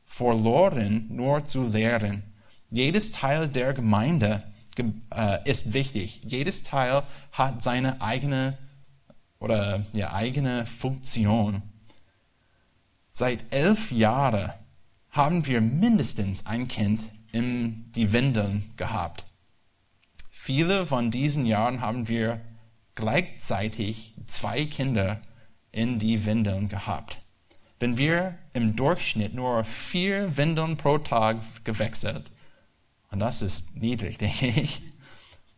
[0.05, 2.21] verloren, nur zu lehren.
[2.69, 4.43] Jedes Teil der Gemeinde
[5.45, 6.21] ist wichtig.
[6.25, 8.57] Jedes Teil hat seine eigene
[9.39, 11.61] oder ja, eigene Funktion.
[13.11, 14.51] Seit elf Jahren
[15.09, 19.25] haben wir mindestens ein Kind in die Windeln gehabt.
[20.31, 22.39] Viele von diesen Jahren haben wir
[22.95, 25.21] gleichzeitig zwei Kinder
[25.71, 27.19] in die Windeln gehabt.
[27.79, 32.23] Wenn wir im Durchschnitt nur vier Windeln pro Tag gewechselt,
[33.11, 34.81] und das ist niedrig, denke ich,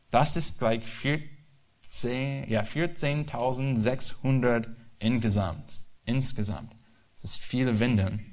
[0.09, 4.67] das ist gleich 14, ja, 14.600
[4.99, 5.81] insgesamt.
[6.05, 6.71] insgesamt.
[7.13, 8.25] Das ist viele Windeln.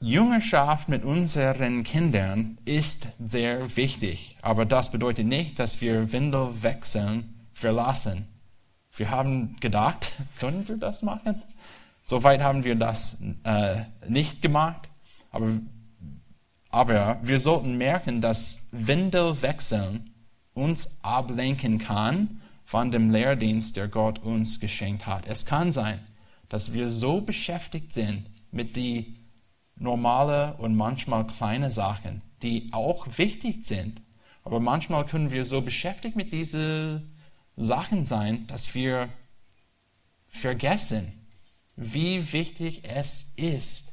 [0.00, 8.26] Jüngerschaft mit unseren Kindern ist sehr wichtig, aber das bedeutet nicht, dass wir Windelwechseln verlassen.
[8.96, 11.40] Wir haben gedacht, können wir das machen?
[12.04, 13.76] Soweit haben wir das äh,
[14.08, 14.88] nicht gemacht,
[15.30, 15.50] aber,
[16.72, 20.10] aber wir sollten merken, dass Windelwechseln
[20.54, 25.28] uns ablenken kann von dem Lehrdienst, der Gott uns geschenkt hat.
[25.28, 26.00] Es kann sein,
[26.48, 29.16] dass wir so beschäftigt sind mit die
[29.76, 34.00] normale und manchmal kleine Sachen, die auch wichtig sind.
[34.42, 37.14] Aber manchmal können wir so beschäftigt mit diesen
[37.56, 39.10] Sachen sein, dass wir
[40.28, 41.12] vergessen,
[41.76, 43.91] wie wichtig es ist,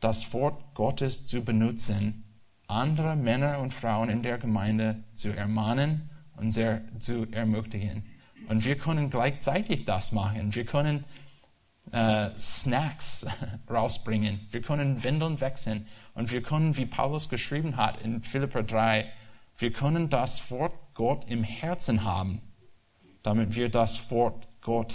[0.00, 2.24] das Wort Gottes zu benutzen,
[2.66, 8.04] andere Männer und Frauen in der Gemeinde zu ermahnen und sehr, zu ermutigen.
[8.48, 10.54] Und wir können gleichzeitig das machen.
[10.54, 11.04] Wir können
[11.92, 13.26] äh, Snacks
[13.70, 14.40] rausbringen.
[14.50, 15.86] Wir können Windeln wechseln.
[16.14, 19.06] Und wir können, wie Paulus geschrieben hat in Philipper 3,
[19.58, 22.40] wir können das Wort Gott im Herzen haben,
[23.22, 24.94] damit wir das Wort Gott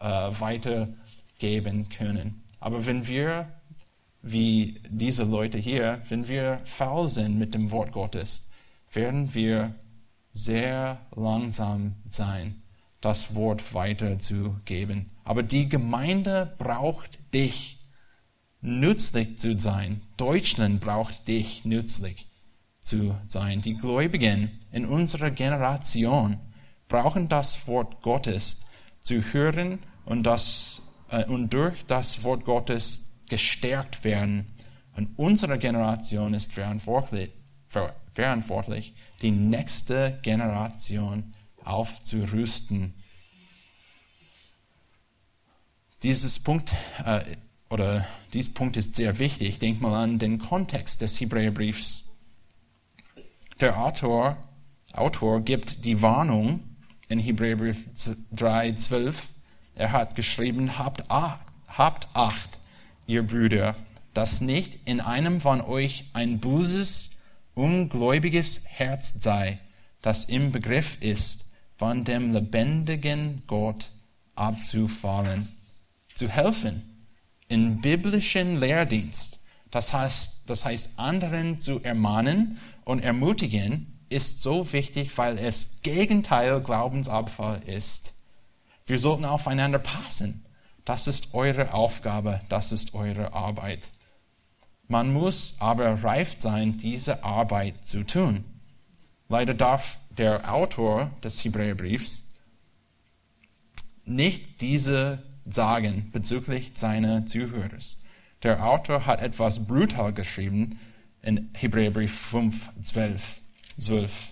[0.00, 2.42] äh, weitergeben können.
[2.58, 3.48] Aber wenn wir,
[4.22, 8.52] wie diese Leute hier, wenn wir faul sind mit dem Wort Gottes,
[8.92, 9.74] werden wir
[10.32, 12.62] sehr langsam sein,
[13.00, 15.10] das Wort weiterzugeben.
[15.24, 17.78] Aber die Gemeinde braucht dich,
[18.60, 20.02] nützlich zu sein.
[20.16, 22.26] Deutschland braucht dich, nützlich
[22.80, 23.60] zu sein.
[23.60, 26.38] Die Gläubigen in unserer Generation
[26.88, 28.66] brauchen das Wort Gottes
[29.00, 34.46] zu hören und, das, äh, und durch das Wort Gottes gestärkt werden.
[34.94, 37.30] Und unsere Generation ist verantwortlich,
[37.68, 41.32] ver verantwortlich die nächste Generation
[41.64, 42.92] aufzurüsten
[46.02, 46.72] dieses Punkt
[47.04, 47.20] äh,
[47.70, 49.58] oder dies Punkt ist sehr wichtig.
[49.58, 52.24] Denk mal an den Kontext des Hebräerbriefs.
[53.60, 54.36] Der Autor,
[54.92, 56.60] Autor gibt die Warnung
[57.08, 57.88] in Hebräerbrief
[58.34, 59.14] 3,12.
[59.74, 62.58] Er hat geschrieben, habt, habt Acht,
[63.06, 63.76] ihr Brüder,
[64.14, 67.22] dass nicht in einem von euch ein buses,
[67.54, 69.58] ungläubiges Herz sei,
[70.00, 73.90] das im Begriff ist, von dem lebendigen Gott
[74.34, 75.48] abzufallen.
[76.14, 76.82] zu helfen
[77.48, 79.40] in biblischen Lehrdienst.
[79.70, 86.60] Das heißt, das heißt, anderen zu ermahnen und ermutigen, ist so wichtig, weil es Gegenteil
[86.60, 88.14] Glaubensabfall ist.
[88.86, 90.44] Wir sollten aufeinander passen.
[90.84, 93.88] Das ist eure Aufgabe, das ist eure Arbeit.
[94.88, 98.44] Man muss aber reif sein, diese Arbeit zu tun.
[99.28, 102.34] Leider darf der Autor des Hebräerbriefs
[104.04, 107.78] nicht diese sagen bezüglich seiner Zuhörer.
[108.42, 110.78] Der Autor hat etwas brutal geschrieben
[111.22, 113.40] in Hebräerbrief 5, 12.
[113.78, 114.28] 12.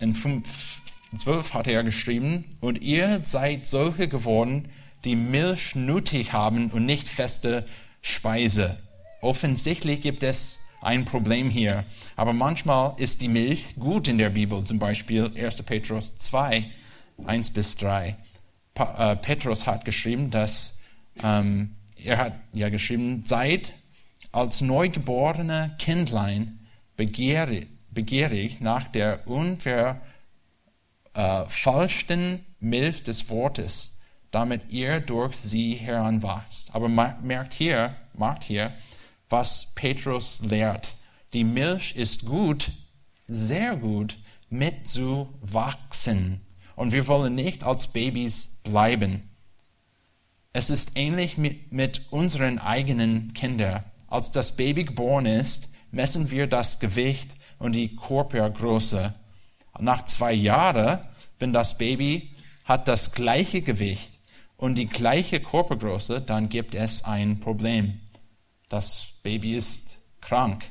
[0.00, 0.82] In 5,
[1.16, 4.68] 12 hat er geschrieben, und ihr seid solche geworden,
[5.04, 7.64] die Milch nötig haben und nicht feste
[8.00, 8.76] Speise.
[9.20, 11.84] Offensichtlich gibt es ein Problem hier.
[12.16, 15.62] Aber manchmal ist die Milch gut in der Bibel, zum Beispiel 1.
[15.62, 16.64] Petrus 2,
[17.26, 18.16] 1 bis 3.
[18.74, 20.84] Pa äh, Petrus hat geschrieben, dass
[21.22, 23.72] ähm, er hat ja geschrieben, seid
[24.32, 26.60] als neugeborene Kindlein
[26.96, 29.20] begehrig, begierig nach der
[31.14, 34.00] unverfalschten Milch des Wortes,
[34.30, 36.74] damit ihr durch sie heranwachst.
[36.74, 38.72] Aber merkt hier, merkt hier,
[39.28, 40.94] was Petrus lehrt.
[41.32, 42.70] Die Milch ist gut,
[43.28, 44.16] sehr gut,
[44.50, 46.40] mitzuwachsen.
[46.76, 49.30] Und wir wollen nicht als Babys bleiben.
[50.52, 53.84] Es ist ähnlich mit, mit unseren eigenen Kindern.
[54.08, 59.14] Als das Baby geboren ist, messen wir das Gewicht und die Körpergröße.
[59.80, 61.00] Nach zwei Jahren,
[61.38, 64.18] wenn das Baby hat das gleiche Gewicht
[64.56, 68.00] und die gleiche Körpergröße, dann gibt es ein Problem.
[68.68, 70.64] Das Baby ist krank.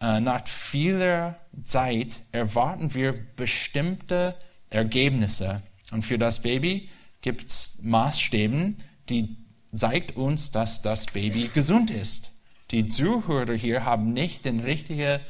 [0.00, 4.34] Äh, nach vieler Zeit erwarten wir bestimmte
[4.70, 5.62] Ergebnisse.
[5.92, 8.74] Und für das Baby gibt es Maßstäbe,
[9.08, 9.36] die
[9.72, 12.32] zeigt uns, dass das Baby gesund ist.
[12.70, 15.20] Die Zuhörer hier haben nicht den richtigen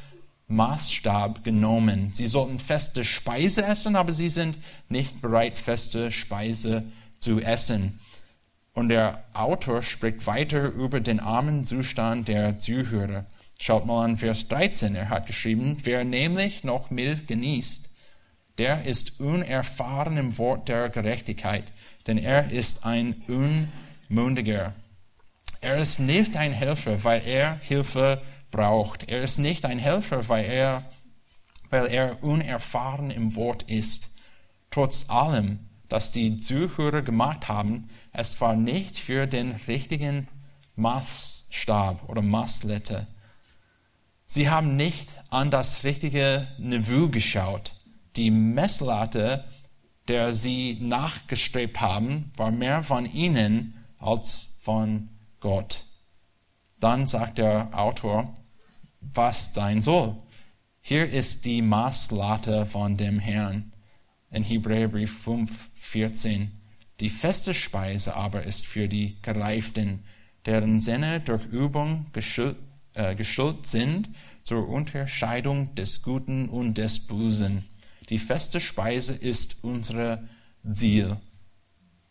[0.51, 2.11] Maßstab genommen.
[2.13, 6.85] Sie sollten feste Speise essen, aber sie sind nicht bereit, feste Speise
[7.19, 8.01] zu essen.
[8.73, 13.27] Und der Autor spricht weiter über den armen Zustand der Zuhörer.
[13.59, 14.95] Schaut mal an Vers 13.
[14.95, 17.91] Er hat geschrieben, wer nämlich noch Milch genießt,
[18.59, 21.65] der ist unerfahren im Wort der Gerechtigkeit,
[22.07, 23.23] denn er ist ein
[24.09, 24.75] Unmündiger.
[25.61, 29.11] Er ist nicht ein Helfer, weil er Hilfe braucht.
[29.11, 30.91] Er ist nicht ein Helfer, weil er,
[31.69, 34.19] weil er unerfahren im Wort ist.
[34.71, 40.29] Trotz allem, dass die Zuhörer gemacht haben, es war nicht für den richtigen
[40.77, 43.07] Maßstab oder Maßlette.
[44.27, 47.73] Sie haben nicht an das richtige Niveau geschaut.
[48.17, 49.45] Die Messlatte,
[50.09, 55.09] der sie nachgestrebt haben, war mehr von ihnen als von
[55.41, 55.85] Gott.
[56.81, 58.35] Dann sagt der Autor,
[59.01, 60.17] was sein soll.
[60.81, 63.73] Hier ist die Maßlatte von dem Herrn
[64.31, 66.51] in Hebräerbrief 5, 14.
[67.01, 70.05] Die feste Speise aber ist für die Gereiften,
[70.47, 72.57] deren Sinne durch Übung geschult,
[72.95, 74.09] äh, geschult sind
[74.43, 77.65] zur Unterscheidung des Guten und des Bösen.
[78.09, 80.29] Die feste Speise ist unsere
[80.73, 81.17] Ziel.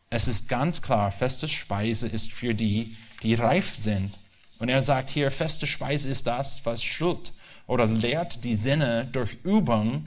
[0.10, 4.18] Es ist ganz klar, feste Speise ist für die, die reif sind.
[4.60, 7.32] Und er sagt hier, feste Speise ist das, was schult
[7.66, 10.04] oder lehrt die Sinne durch Übung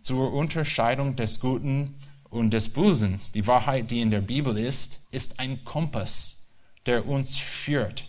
[0.00, 1.98] zur Unterscheidung des Guten
[2.30, 3.18] und des Bösen.
[3.34, 6.52] Die Wahrheit, die in der Bibel ist, ist ein Kompass,
[6.86, 8.04] der uns führt,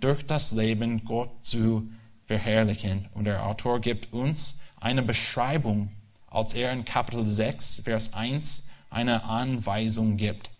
[0.00, 1.90] durch das Leben Gott zu
[2.24, 3.08] verherrlichen.
[3.12, 5.90] Und der Autor gibt uns eine Beschreibung,
[6.26, 10.50] als er in Kapitel 6, Vers 1 eine Anweisung gibt.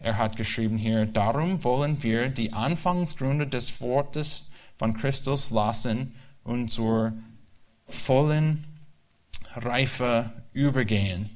[0.00, 6.68] Er hat geschrieben hier, darum wollen wir die Anfangsgründe des Wortes von Christus lassen und
[6.68, 7.14] zur
[7.86, 8.64] vollen
[9.54, 11.30] Reife übergehen.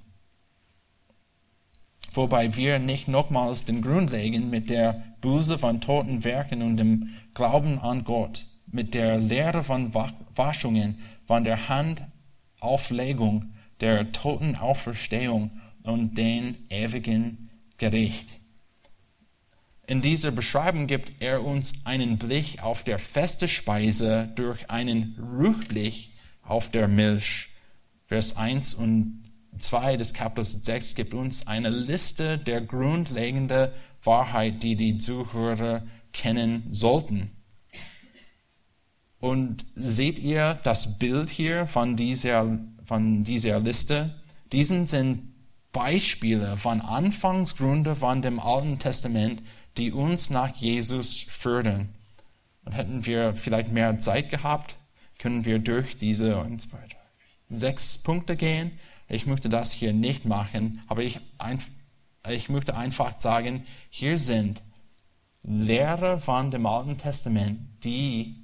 [2.13, 7.09] Wobei wir nicht nochmals den Grund legen mit der Buße von toten Werken und dem
[7.35, 9.93] Glauben an Gott, mit der Lehre von
[10.37, 15.51] Waschungen, von der Handauflegung, der toten Auferstehung
[15.83, 18.42] und den ewigen Gericht.
[19.87, 26.11] In dieser Beschreibung gibt er uns einen Blick auf der feste Speise durch einen Rückblick
[26.43, 27.49] auf der Milch.
[28.07, 29.23] Vers 1 und
[29.59, 33.71] 2 des Kapitels 6 gibt uns eine Liste der grundlegenden
[34.05, 37.31] Wahrheit, die die Zuhörer kennen sollten.
[39.19, 44.15] Und seht ihr das Bild hier von dieser, von dieser Liste?
[44.53, 45.33] Diesen sind
[45.73, 49.43] Beispiele von Anfangsgründe von dem Alten Testament,
[49.77, 51.89] die uns nach Jesus führen.
[52.65, 54.77] Und hätten wir vielleicht mehr Zeit gehabt,
[55.19, 56.97] können wir durch diese und so weiter.
[57.49, 58.73] sechs Punkte gehen.
[59.09, 61.21] Ich möchte das hier nicht machen, aber ich,
[62.29, 64.63] ich möchte einfach sagen, hier sind
[65.43, 68.37] Lehre von dem Alten Testament, die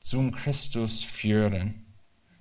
[0.00, 1.86] zum Christus führen.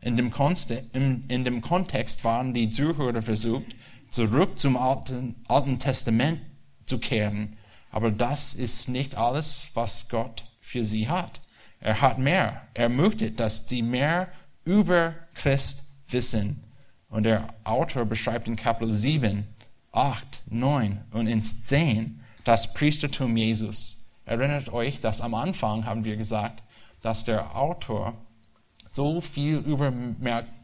[0.01, 3.75] In dem Kontext waren die Zuhörer versucht,
[4.09, 6.41] zurück zum Alten, Alten Testament
[6.85, 7.57] zu kehren.
[7.91, 11.41] Aber das ist nicht alles, was Gott für sie hat.
[11.79, 12.61] Er hat mehr.
[12.73, 14.29] Er möchte, dass sie mehr
[14.63, 16.63] über Christ wissen.
[17.09, 19.47] Und der Autor beschreibt in Kapitel 7,
[19.91, 24.11] 8, 9 und in 10 das Priestertum Jesus.
[24.25, 26.63] Erinnert euch, dass am Anfang haben wir gesagt,
[27.01, 28.13] dass der Autor
[28.89, 29.91] so viel über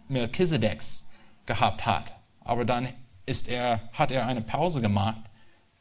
[0.07, 1.13] Melchizedeks
[1.45, 2.13] gehabt hat.
[2.41, 2.88] Aber dann
[3.26, 5.21] ist er, hat er eine Pause gemacht,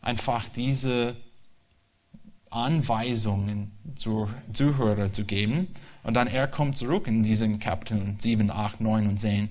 [0.00, 1.16] einfach diese
[2.54, 5.68] Anweisungen zu Zuhörer zu geben.
[6.02, 9.48] Und dann er kommt zurück in diesen Kapiteln 7, 8, 9 und 10.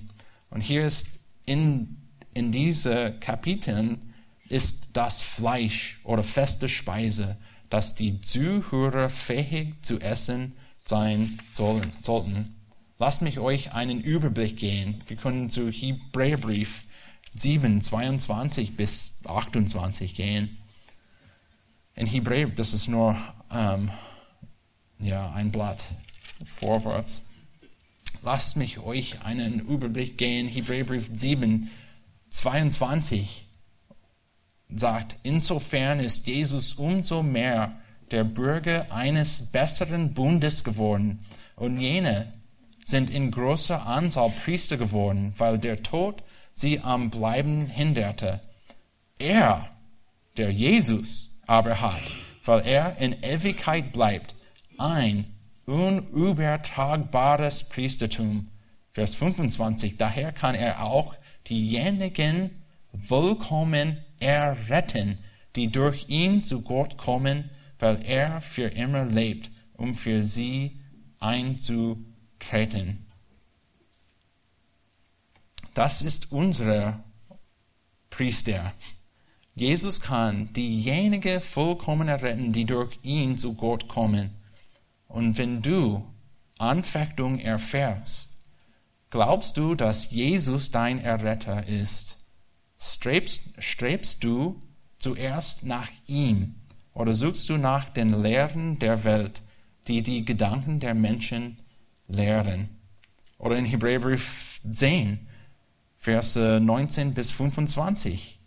[0.50, 1.96] Und hier ist in,
[2.32, 4.14] in diese Kapiteln
[4.48, 7.36] ist das Fleisch oder feste Speise,
[7.70, 10.52] dass die Zuhörer fähig zu essen
[10.84, 12.54] sein sollten.
[12.98, 14.98] Lasst mich euch einen Überblick gehen.
[15.08, 16.84] Wir können zu Hebräerbrief
[17.34, 20.56] 7, 22 bis 28 gehen.
[21.96, 23.16] In Hebräer, das ist nur
[23.52, 23.90] ähm,
[24.98, 25.82] ja, ein Blatt
[26.44, 27.26] vorwärts.
[28.22, 30.48] Lasst mich euch einen Überblick gehen.
[30.48, 31.70] Hebräerbrief 7,
[32.30, 33.46] 22
[34.74, 37.76] sagt, insofern ist Jesus umso mehr
[38.10, 41.24] der Bürger eines besseren Bundes geworden.
[41.56, 42.32] Und jene
[42.84, 46.22] sind in großer Anzahl Priester geworden, weil der Tod
[46.54, 48.40] sie am Bleiben hinderte.
[49.18, 49.68] Er,
[50.36, 52.02] der Jesus, aber hat,
[52.44, 54.34] weil er in Ewigkeit bleibt,
[54.78, 55.26] ein
[55.66, 58.48] unübertragbares Priestertum.
[58.92, 59.96] Vers 25.
[59.96, 61.14] Daher kann er auch
[61.48, 62.50] diejenigen
[63.06, 65.18] vollkommen erretten,
[65.56, 70.76] die durch ihn zu Gott kommen, weil er für immer lebt, um für sie
[71.18, 73.06] einzutreten.
[75.74, 77.02] Das ist unser
[78.10, 78.72] Priester.
[79.54, 84.30] Jesus kann diejenigen vollkommen erretten, die durch ihn zu Gott kommen.
[85.06, 86.04] Und wenn du
[86.58, 88.46] Anfechtung erfährst,
[89.10, 92.16] glaubst du, dass Jesus dein Erretter ist?
[92.80, 94.60] Strebst, strebst du
[94.98, 96.56] zuerst nach ihm
[96.92, 99.40] oder suchst du nach den Lehren der Welt,
[99.86, 101.58] die die Gedanken der Menschen
[102.08, 102.70] lehren?
[103.38, 105.28] Oder in Hebräerbrief 10,
[105.98, 108.40] Verse 19 bis 25.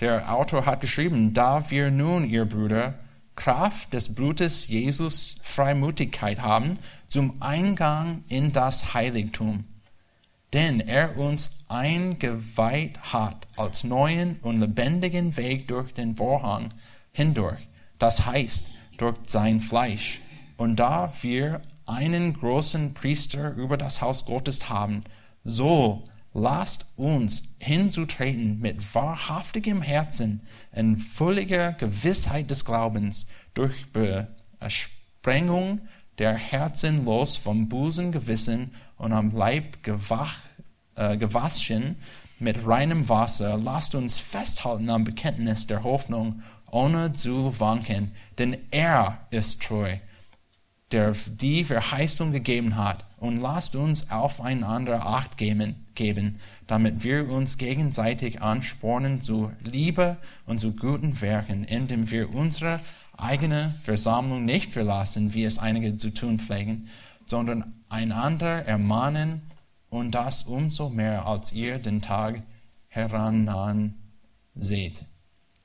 [0.00, 2.94] Der Autor hat geschrieben, da wir nun, ihr Brüder,
[3.34, 6.78] Kraft des Blutes Jesus Freimütigkeit haben
[7.08, 9.64] zum Eingang in das Heiligtum.
[10.52, 16.72] Denn er uns eingeweiht hat als neuen und lebendigen Weg durch den Vorhang
[17.12, 17.68] hindurch,
[17.98, 20.20] das heißt durch sein Fleisch.
[20.56, 25.04] Und da wir einen großen Priester über das Haus Gottes haben,
[25.44, 33.86] so lasst uns hinzutreten mit wahrhaftigem Herzen in völliger Gewissheit des Glaubens durch
[34.60, 35.80] Besprengung
[36.18, 40.36] der Herzen los vom Busen Gewissen und am Leib gewach,
[40.94, 41.96] äh, gewaschen
[42.38, 43.56] mit reinem Wasser.
[43.56, 49.96] Lasst uns festhalten am Bekenntnis der Hoffnung, ohne zu wanken, denn er ist treu,
[50.92, 53.05] der die Verheißung gegeben hat.
[53.18, 60.58] Und lasst uns aufeinander Acht geben, geben damit wir uns gegenseitig anspornen zu Liebe und
[60.58, 62.80] zu guten Werken, indem wir unsere
[63.16, 66.88] eigene Versammlung nicht verlassen, wie es einige zu tun pflegen,
[67.24, 69.42] sondern einander ermahnen
[69.90, 72.42] und das umso mehr, als ihr den Tag
[72.88, 73.94] herannahen
[74.54, 75.04] seht.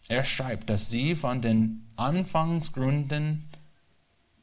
[0.08, 3.50] Er schreibt, dass sie von den Anfangsgründen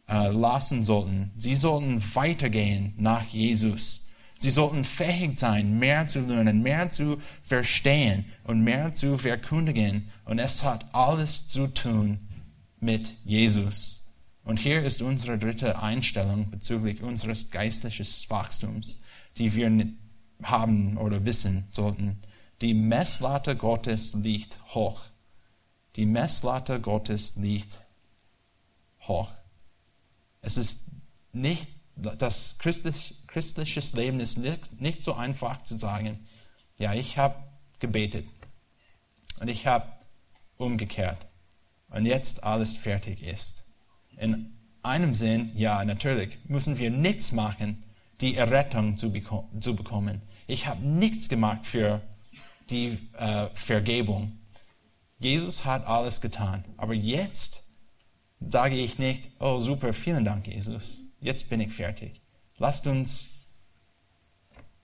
[0.08, 1.32] äh, lassen sollten.
[1.36, 4.08] Sie sollten weitergehen nach Jesus
[4.40, 10.12] Sie sollten fähig sein, mehr zu lernen, mehr zu verstehen und mehr zu verkündigen.
[10.24, 12.20] Und es hat alles zu tun
[12.78, 14.12] mit Jesus.
[14.44, 19.00] Und hier ist unsere dritte Einstellung bezüglich unseres geistlichen Wachstums,
[19.38, 19.88] die wir
[20.44, 22.22] haben oder wissen sollten.
[22.60, 25.02] Die Messlatte Gottes liegt hoch.
[25.96, 27.76] Die Messlatte Gottes liegt
[29.00, 29.30] hoch.
[30.40, 30.92] Es ist
[31.32, 36.26] nicht das christliche christliches Leben ist nicht, nicht so einfach zu sagen,
[36.76, 37.36] ja, ich habe
[37.78, 38.26] gebetet
[39.38, 39.86] und ich habe
[40.56, 41.18] umgekehrt
[41.90, 43.64] und jetzt alles fertig ist.
[44.16, 47.84] In einem Sinn, ja, natürlich, müssen wir nichts machen,
[48.20, 49.12] die Errettung zu,
[49.60, 50.22] zu bekommen.
[50.46, 52.00] Ich habe nichts gemacht für
[52.70, 54.38] die äh, Vergebung.
[55.18, 56.64] Jesus hat alles getan.
[56.76, 57.67] Aber jetzt
[58.40, 61.02] sage ich nicht, oh super, vielen Dank, Jesus.
[61.20, 62.20] Jetzt bin ich fertig.
[62.58, 63.38] Lasst uns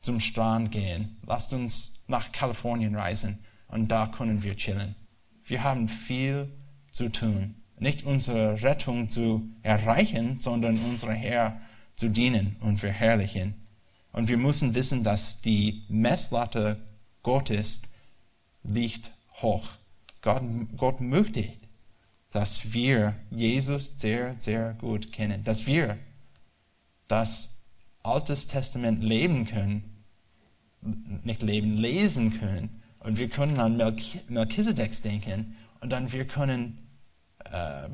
[0.05, 1.17] zum Strand gehen.
[1.27, 3.39] Lasst uns nach Kalifornien reisen
[3.69, 4.95] und da können wir chillen.
[5.45, 6.53] Wir haben viel
[6.91, 7.57] zu tun.
[7.79, 11.61] Nicht unsere Rettung zu erreichen, sondern unser Herr
[11.95, 13.55] zu dienen und verherrlichen.
[14.13, 16.81] Und wir müssen wissen, dass die Messlatte
[17.23, 17.99] Gottes
[18.63, 19.11] liegt
[19.43, 19.67] hoch.
[20.21, 20.43] Gott,
[20.77, 21.51] Gott möchte,
[22.35, 25.97] dass wir Jesus sehr, sehr gut kennen, dass wir
[27.07, 27.71] das
[28.03, 29.85] Altes Testament leben können,
[31.23, 32.83] nicht leben, lesen können.
[32.99, 36.89] Und wir können an Melchizedek denken und dann wir können
[37.45, 37.89] äh,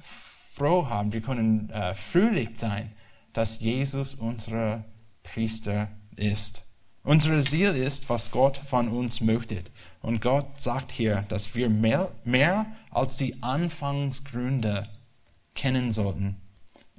[0.00, 2.90] froh haben, wir können äh, fröhlich sein,
[3.32, 4.84] dass Jesus unser
[5.22, 6.67] Priester ist.
[7.02, 9.62] Unsere Ziel ist, was Gott von uns möchte.
[10.00, 14.88] Und Gott sagt hier, dass wir mehr, mehr als die Anfangsgründe
[15.54, 16.36] kennen sollten.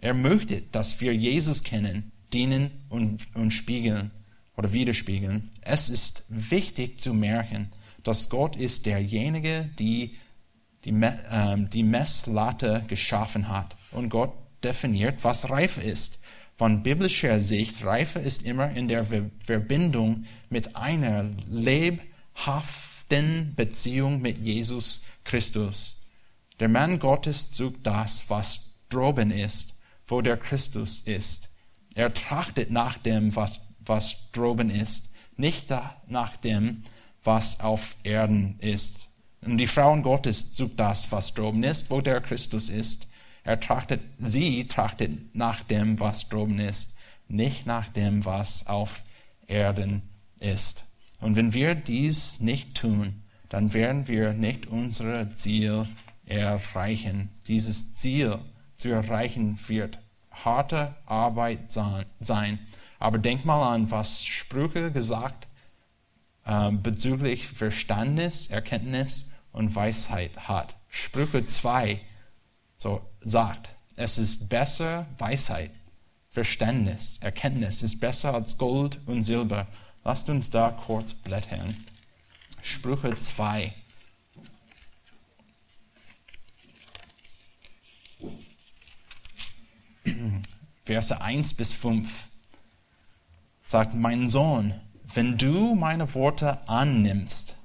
[0.02, 4.12] Er möchte, dass wir Jesus kennen, dienen und, und spiegeln
[4.58, 5.52] oder widerspiegeln.
[5.62, 7.70] Es ist wichtig zu merken,
[8.04, 10.18] dass Gott ist derjenige, die
[10.86, 10.92] die,
[11.32, 13.76] ähm, die Messlatte geschaffen hat.
[13.92, 14.34] Und Gott
[14.64, 16.19] definiert, was Reife ist.
[16.60, 19.08] Von biblischer Sicht, Reife ist immer in der
[19.46, 22.04] Verbindung mit einer lebhaften
[23.56, 26.10] Beziehung mit Jesus Christus.
[26.60, 31.48] Der Mann Gottes sucht das, was droben ist, wo der Christus ist.
[31.96, 35.68] Er trachtet nach dem, was, was droben ist, nicht
[36.10, 36.84] nach dem,
[37.24, 39.08] was auf Erden ist.
[39.44, 43.09] Und die Frauen Gottes sucht das, was droben ist, wo der Christus ist.
[43.50, 49.02] Er trachtet, sie trachtet nach dem, was droben ist, nicht nach dem, was auf
[49.48, 50.04] Erden
[50.40, 50.86] ist.
[51.20, 55.88] Und wenn wir dies nicht tun, dann werden wir nicht unser Ziel
[56.28, 57.30] erreichen.
[57.48, 58.38] Dieses Ziel
[58.78, 59.98] zu erreichen wird
[60.30, 62.60] harte Arbeit sein.
[63.00, 65.48] Aber denk mal an, was Sprüche gesagt
[66.46, 70.76] äh, bezüglich Verstandes, Erkenntnis und Weisheit hat.
[70.88, 72.00] Sprüche 2
[72.80, 75.72] so sagt, es ist besser Weisheit,
[76.32, 79.68] Verständnis, Erkenntnis ist besser als Gold und Silber.
[80.06, 81.76] Lasst uns da kurz blättern.
[82.62, 83.74] Sprüche 2.
[90.86, 92.30] Verse 1 bis 5
[93.66, 94.80] sagt, mein Sohn,
[95.14, 97.58] wenn du meine Worte annimmst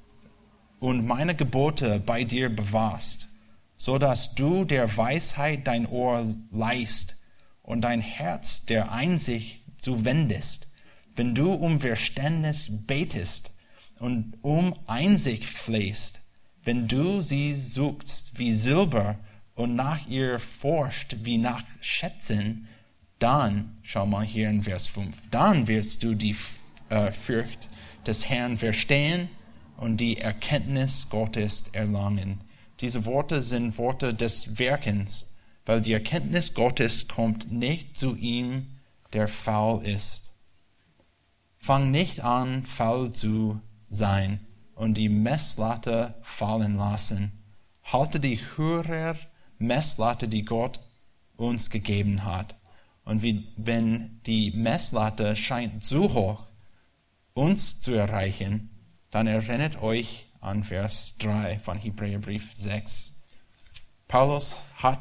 [0.81, 3.29] und meine Gebote bei dir bewahrst,
[3.77, 7.25] so dass du der Weisheit dein Ohr leist
[7.62, 10.68] und dein Herz der Einsicht zuwendest,
[11.14, 13.51] wenn du um Verständnis betest
[13.99, 16.20] und um Einsicht flehst,
[16.64, 19.18] wenn du sie suchst wie Silber
[19.55, 22.68] und nach ihr forscht wie nach Schätzen,
[23.18, 26.37] dann, schau mal hier in Vers 5, dann wirst du die
[26.91, 27.68] äh, Furcht
[28.07, 29.29] des Herrn verstehen
[29.77, 32.41] und die Erkenntnis Gottes erlangen.
[32.85, 38.78] Diese Worte sind Worte des Werkens, weil die Erkenntnis Gottes kommt nicht zu ihm,
[39.14, 40.35] der faul ist.
[41.57, 43.59] Fang nicht an, faul zu
[43.89, 44.41] sein
[44.74, 47.32] und die Messlatte fallen lassen.
[47.85, 49.16] Halte die höhere
[49.57, 50.78] Messlatte, die Gott
[51.39, 52.55] uns gegeben hat.
[53.07, 56.43] Und wie, wenn die Messlatte scheint zu hoch,
[57.32, 58.68] uns zu erreichen,
[59.11, 63.22] dann erinnert euch an Vers 3 von Hebräerbrief 6.
[64.09, 65.01] Paulus hat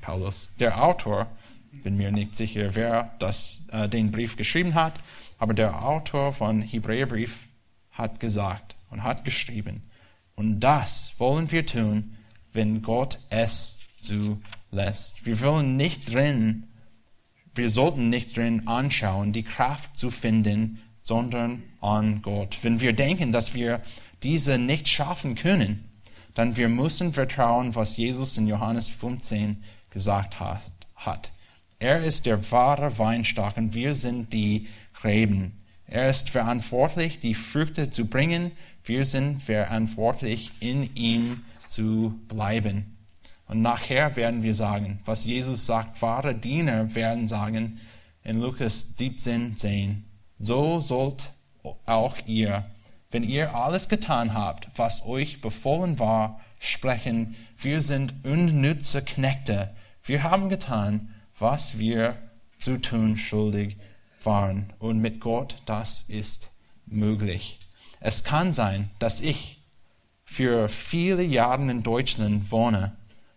[0.00, 1.28] Paulus, der Autor,
[1.72, 4.94] bin mir nicht sicher, wer das, äh, den Brief geschrieben hat,
[5.38, 7.48] aber der Autor von Hebräerbrief
[7.92, 9.82] hat gesagt und hat geschrieben,
[10.36, 12.16] und das wollen wir tun,
[12.52, 15.24] wenn Gott es zulässt.
[15.24, 16.66] Wir wollen nicht drin,
[17.54, 22.58] wir sollten nicht drin anschauen, die Kraft zu finden, sondern an Gott.
[22.62, 23.82] Wenn wir denken, dass wir
[24.22, 25.84] diese nicht schaffen können,
[26.34, 31.30] dann wir müssen vertrauen, was Jesus in Johannes 15 gesagt hat.
[31.78, 35.60] Er ist der wahre Weinstock und wir sind die Gräben.
[35.86, 38.52] Er ist verantwortlich, die Früchte zu bringen.
[38.84, 42.96] Wir sind verantwortlich, in ihm zu bleiben.
[43.46, 47.80] Und nachher werden wir sagen, was Jesus sagt, wahre Diener werden sagen
[48.22, 50.04] in Lukas 17, 10.
[50.38, 51.30] So sollt
[51.86, 52.64] auch ihr,
[53.10, 59.74] wenn ihr alles getan habt, was euch befohlen war, sprechen, wir sind unnütze Knechte.
[60.04, 62.16] Wir haben getan, was wir
[62.58, 63.76] zu tun schuldig
[64.22, 64.72] waren.
[64.78, 66.50] Und mit Gott, das ist
[66.86, 67.58] möglich.
[68.00, 69.58] Es kann sein, dass ich
[70.24, 72.96] für viele Jahre in Deutschland wohne,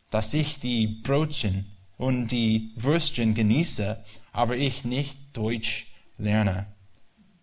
[0.10, 1.66] dass ich die Brötchen
[1.98, 3.98] und die Würstchen genieße,
[4.32, 6.68] aber ich nicht Deutsch lerne.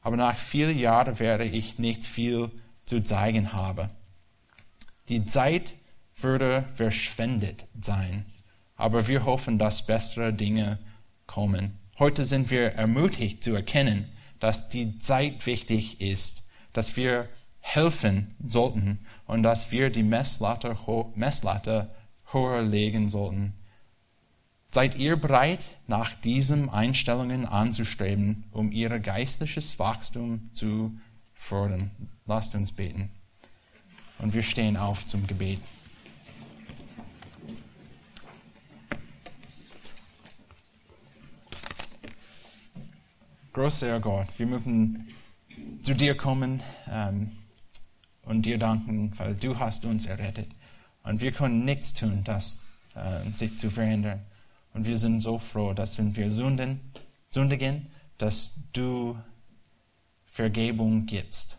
[0.00, 2.50] Aber nach vielen Jahren werde ich nicht viel
[2.84, 3.90] zu zeigen haben.
[5.08, 5.72] Die Zeit
[6.16, 8.24] würde verschwendet sein,
[8.76, 10.78] aber wir hoffen, dass bessere Dinge
[11.26, 11.78] kommen.
[11.98, 17.28] Heute sind wir ermutigt zu erkennen, dass die Zeit wichtig ist, dass wir
[17.60, 20.76] helfen sollten und dass wir die Messlatte,
[21.14, 21.88] Messlatte
[22.32, 23.54] höher legen sollten.
[24.72, 25.58] Seid ihr bereit,
[25.88, 30.94] nach diesen Einstellungen anzustreben, um ihr geistliches Wachstum zu
[31.34, 31.90] fördern?
[32.24, 33.10] Lasst uns beten.
[34.18, 35.60] Und wir stehen auf zum Gebet.
[43.52, 45.08] Großer Gott, wir möchten
[45.80, 47.32] zu dir kommen ähm,
[48.22, 50.48] und dir danken, weil du hast uns errettet.
[51.02, 54.24] Und wir können nichts tun, das äh, sich zu verändern.
[54.72, 56.80] Und wir sind so froh, dass wenn wir sünden,
[57.28, 59.18] sündigen, dass du
[60.26, 61.58] Vergebung gibst.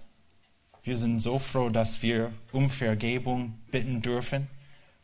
[0.84, 4.48] Wir sind so froh, dass wir um Vergebung bitten dürfen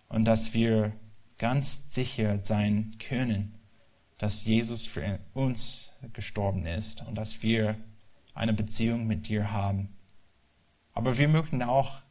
[0.10, 0.94] und dass wir
[1.38, 3.54] ganz sicher sein können,
[4.18, 7.76] dass Jesus für uns gestorben ist und dass wir
[8.34, 9.90] eine Beziehung mit dir haben.
[10.94, 12.02] Aber wir möchten auch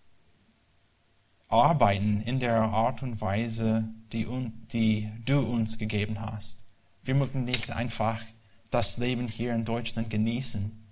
[1.49, 4.27] arbeiten in der Art und Weise, die,
[4.73, 6.71] die du uns gegeben hast.
[7.03, 8.21] Wir möchten nicht einfach
[8.71, 10.87] das Leben hier in Deutschland genießen.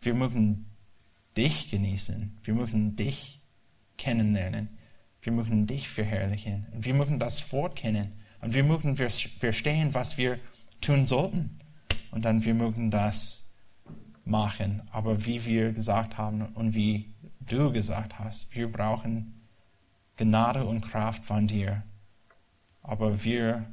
[0.00, 0.66] Wir möchten
[1.36, 2.38] dich genießen.
[2.42, 3.40] Wir möchten dich
[3.96, 4.68] kennenlernen.
[5.22, 6.66] Wir möchten dich verherrlichen.
[6.72, 8.12] Und wir möchten das Wort kennen.
[8.40, 10.38] Und wir möchten verstehen, was wir
[10.80, 11.58] tun sollten.
[12.10, 13.54] Und dann wir möchten das
[14.24, 14.82] machen.
[14.90, 19.46] Aber wie wir gesagt haben und wie du gesagt hast, wir brauchen
[20.16, 21.82] Gnade und Kraft von dir.
[22.84, 23.64] Aber wir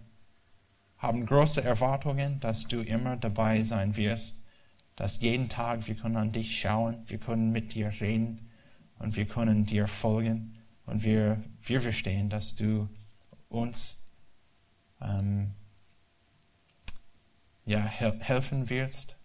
[0.97, 4.47] haben große Erwartungen, dass du immer dabei sein wirst,
[4.95, 8.49] dass jeden Tag wir können an dich schauen, wir können mit dir reden
[8.99, 12.87] und wir können dir folgen und wir, wir verstehen, dass du
[13.49, 14.13] uns
[15.01, 15.51] ähm,
[17.65, 19.17] ja, hel helfen wirst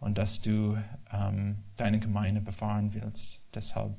[0.00, 0.76] und dass du
[1.12, 3.40] ähm, deine Gemeinde befahren willst.
[3.54, 3.94] Deshalb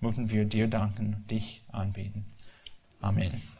[0.00, 2.24] möchten wir dir danken, dich anbeten.
[3.00, 3.55] Amen.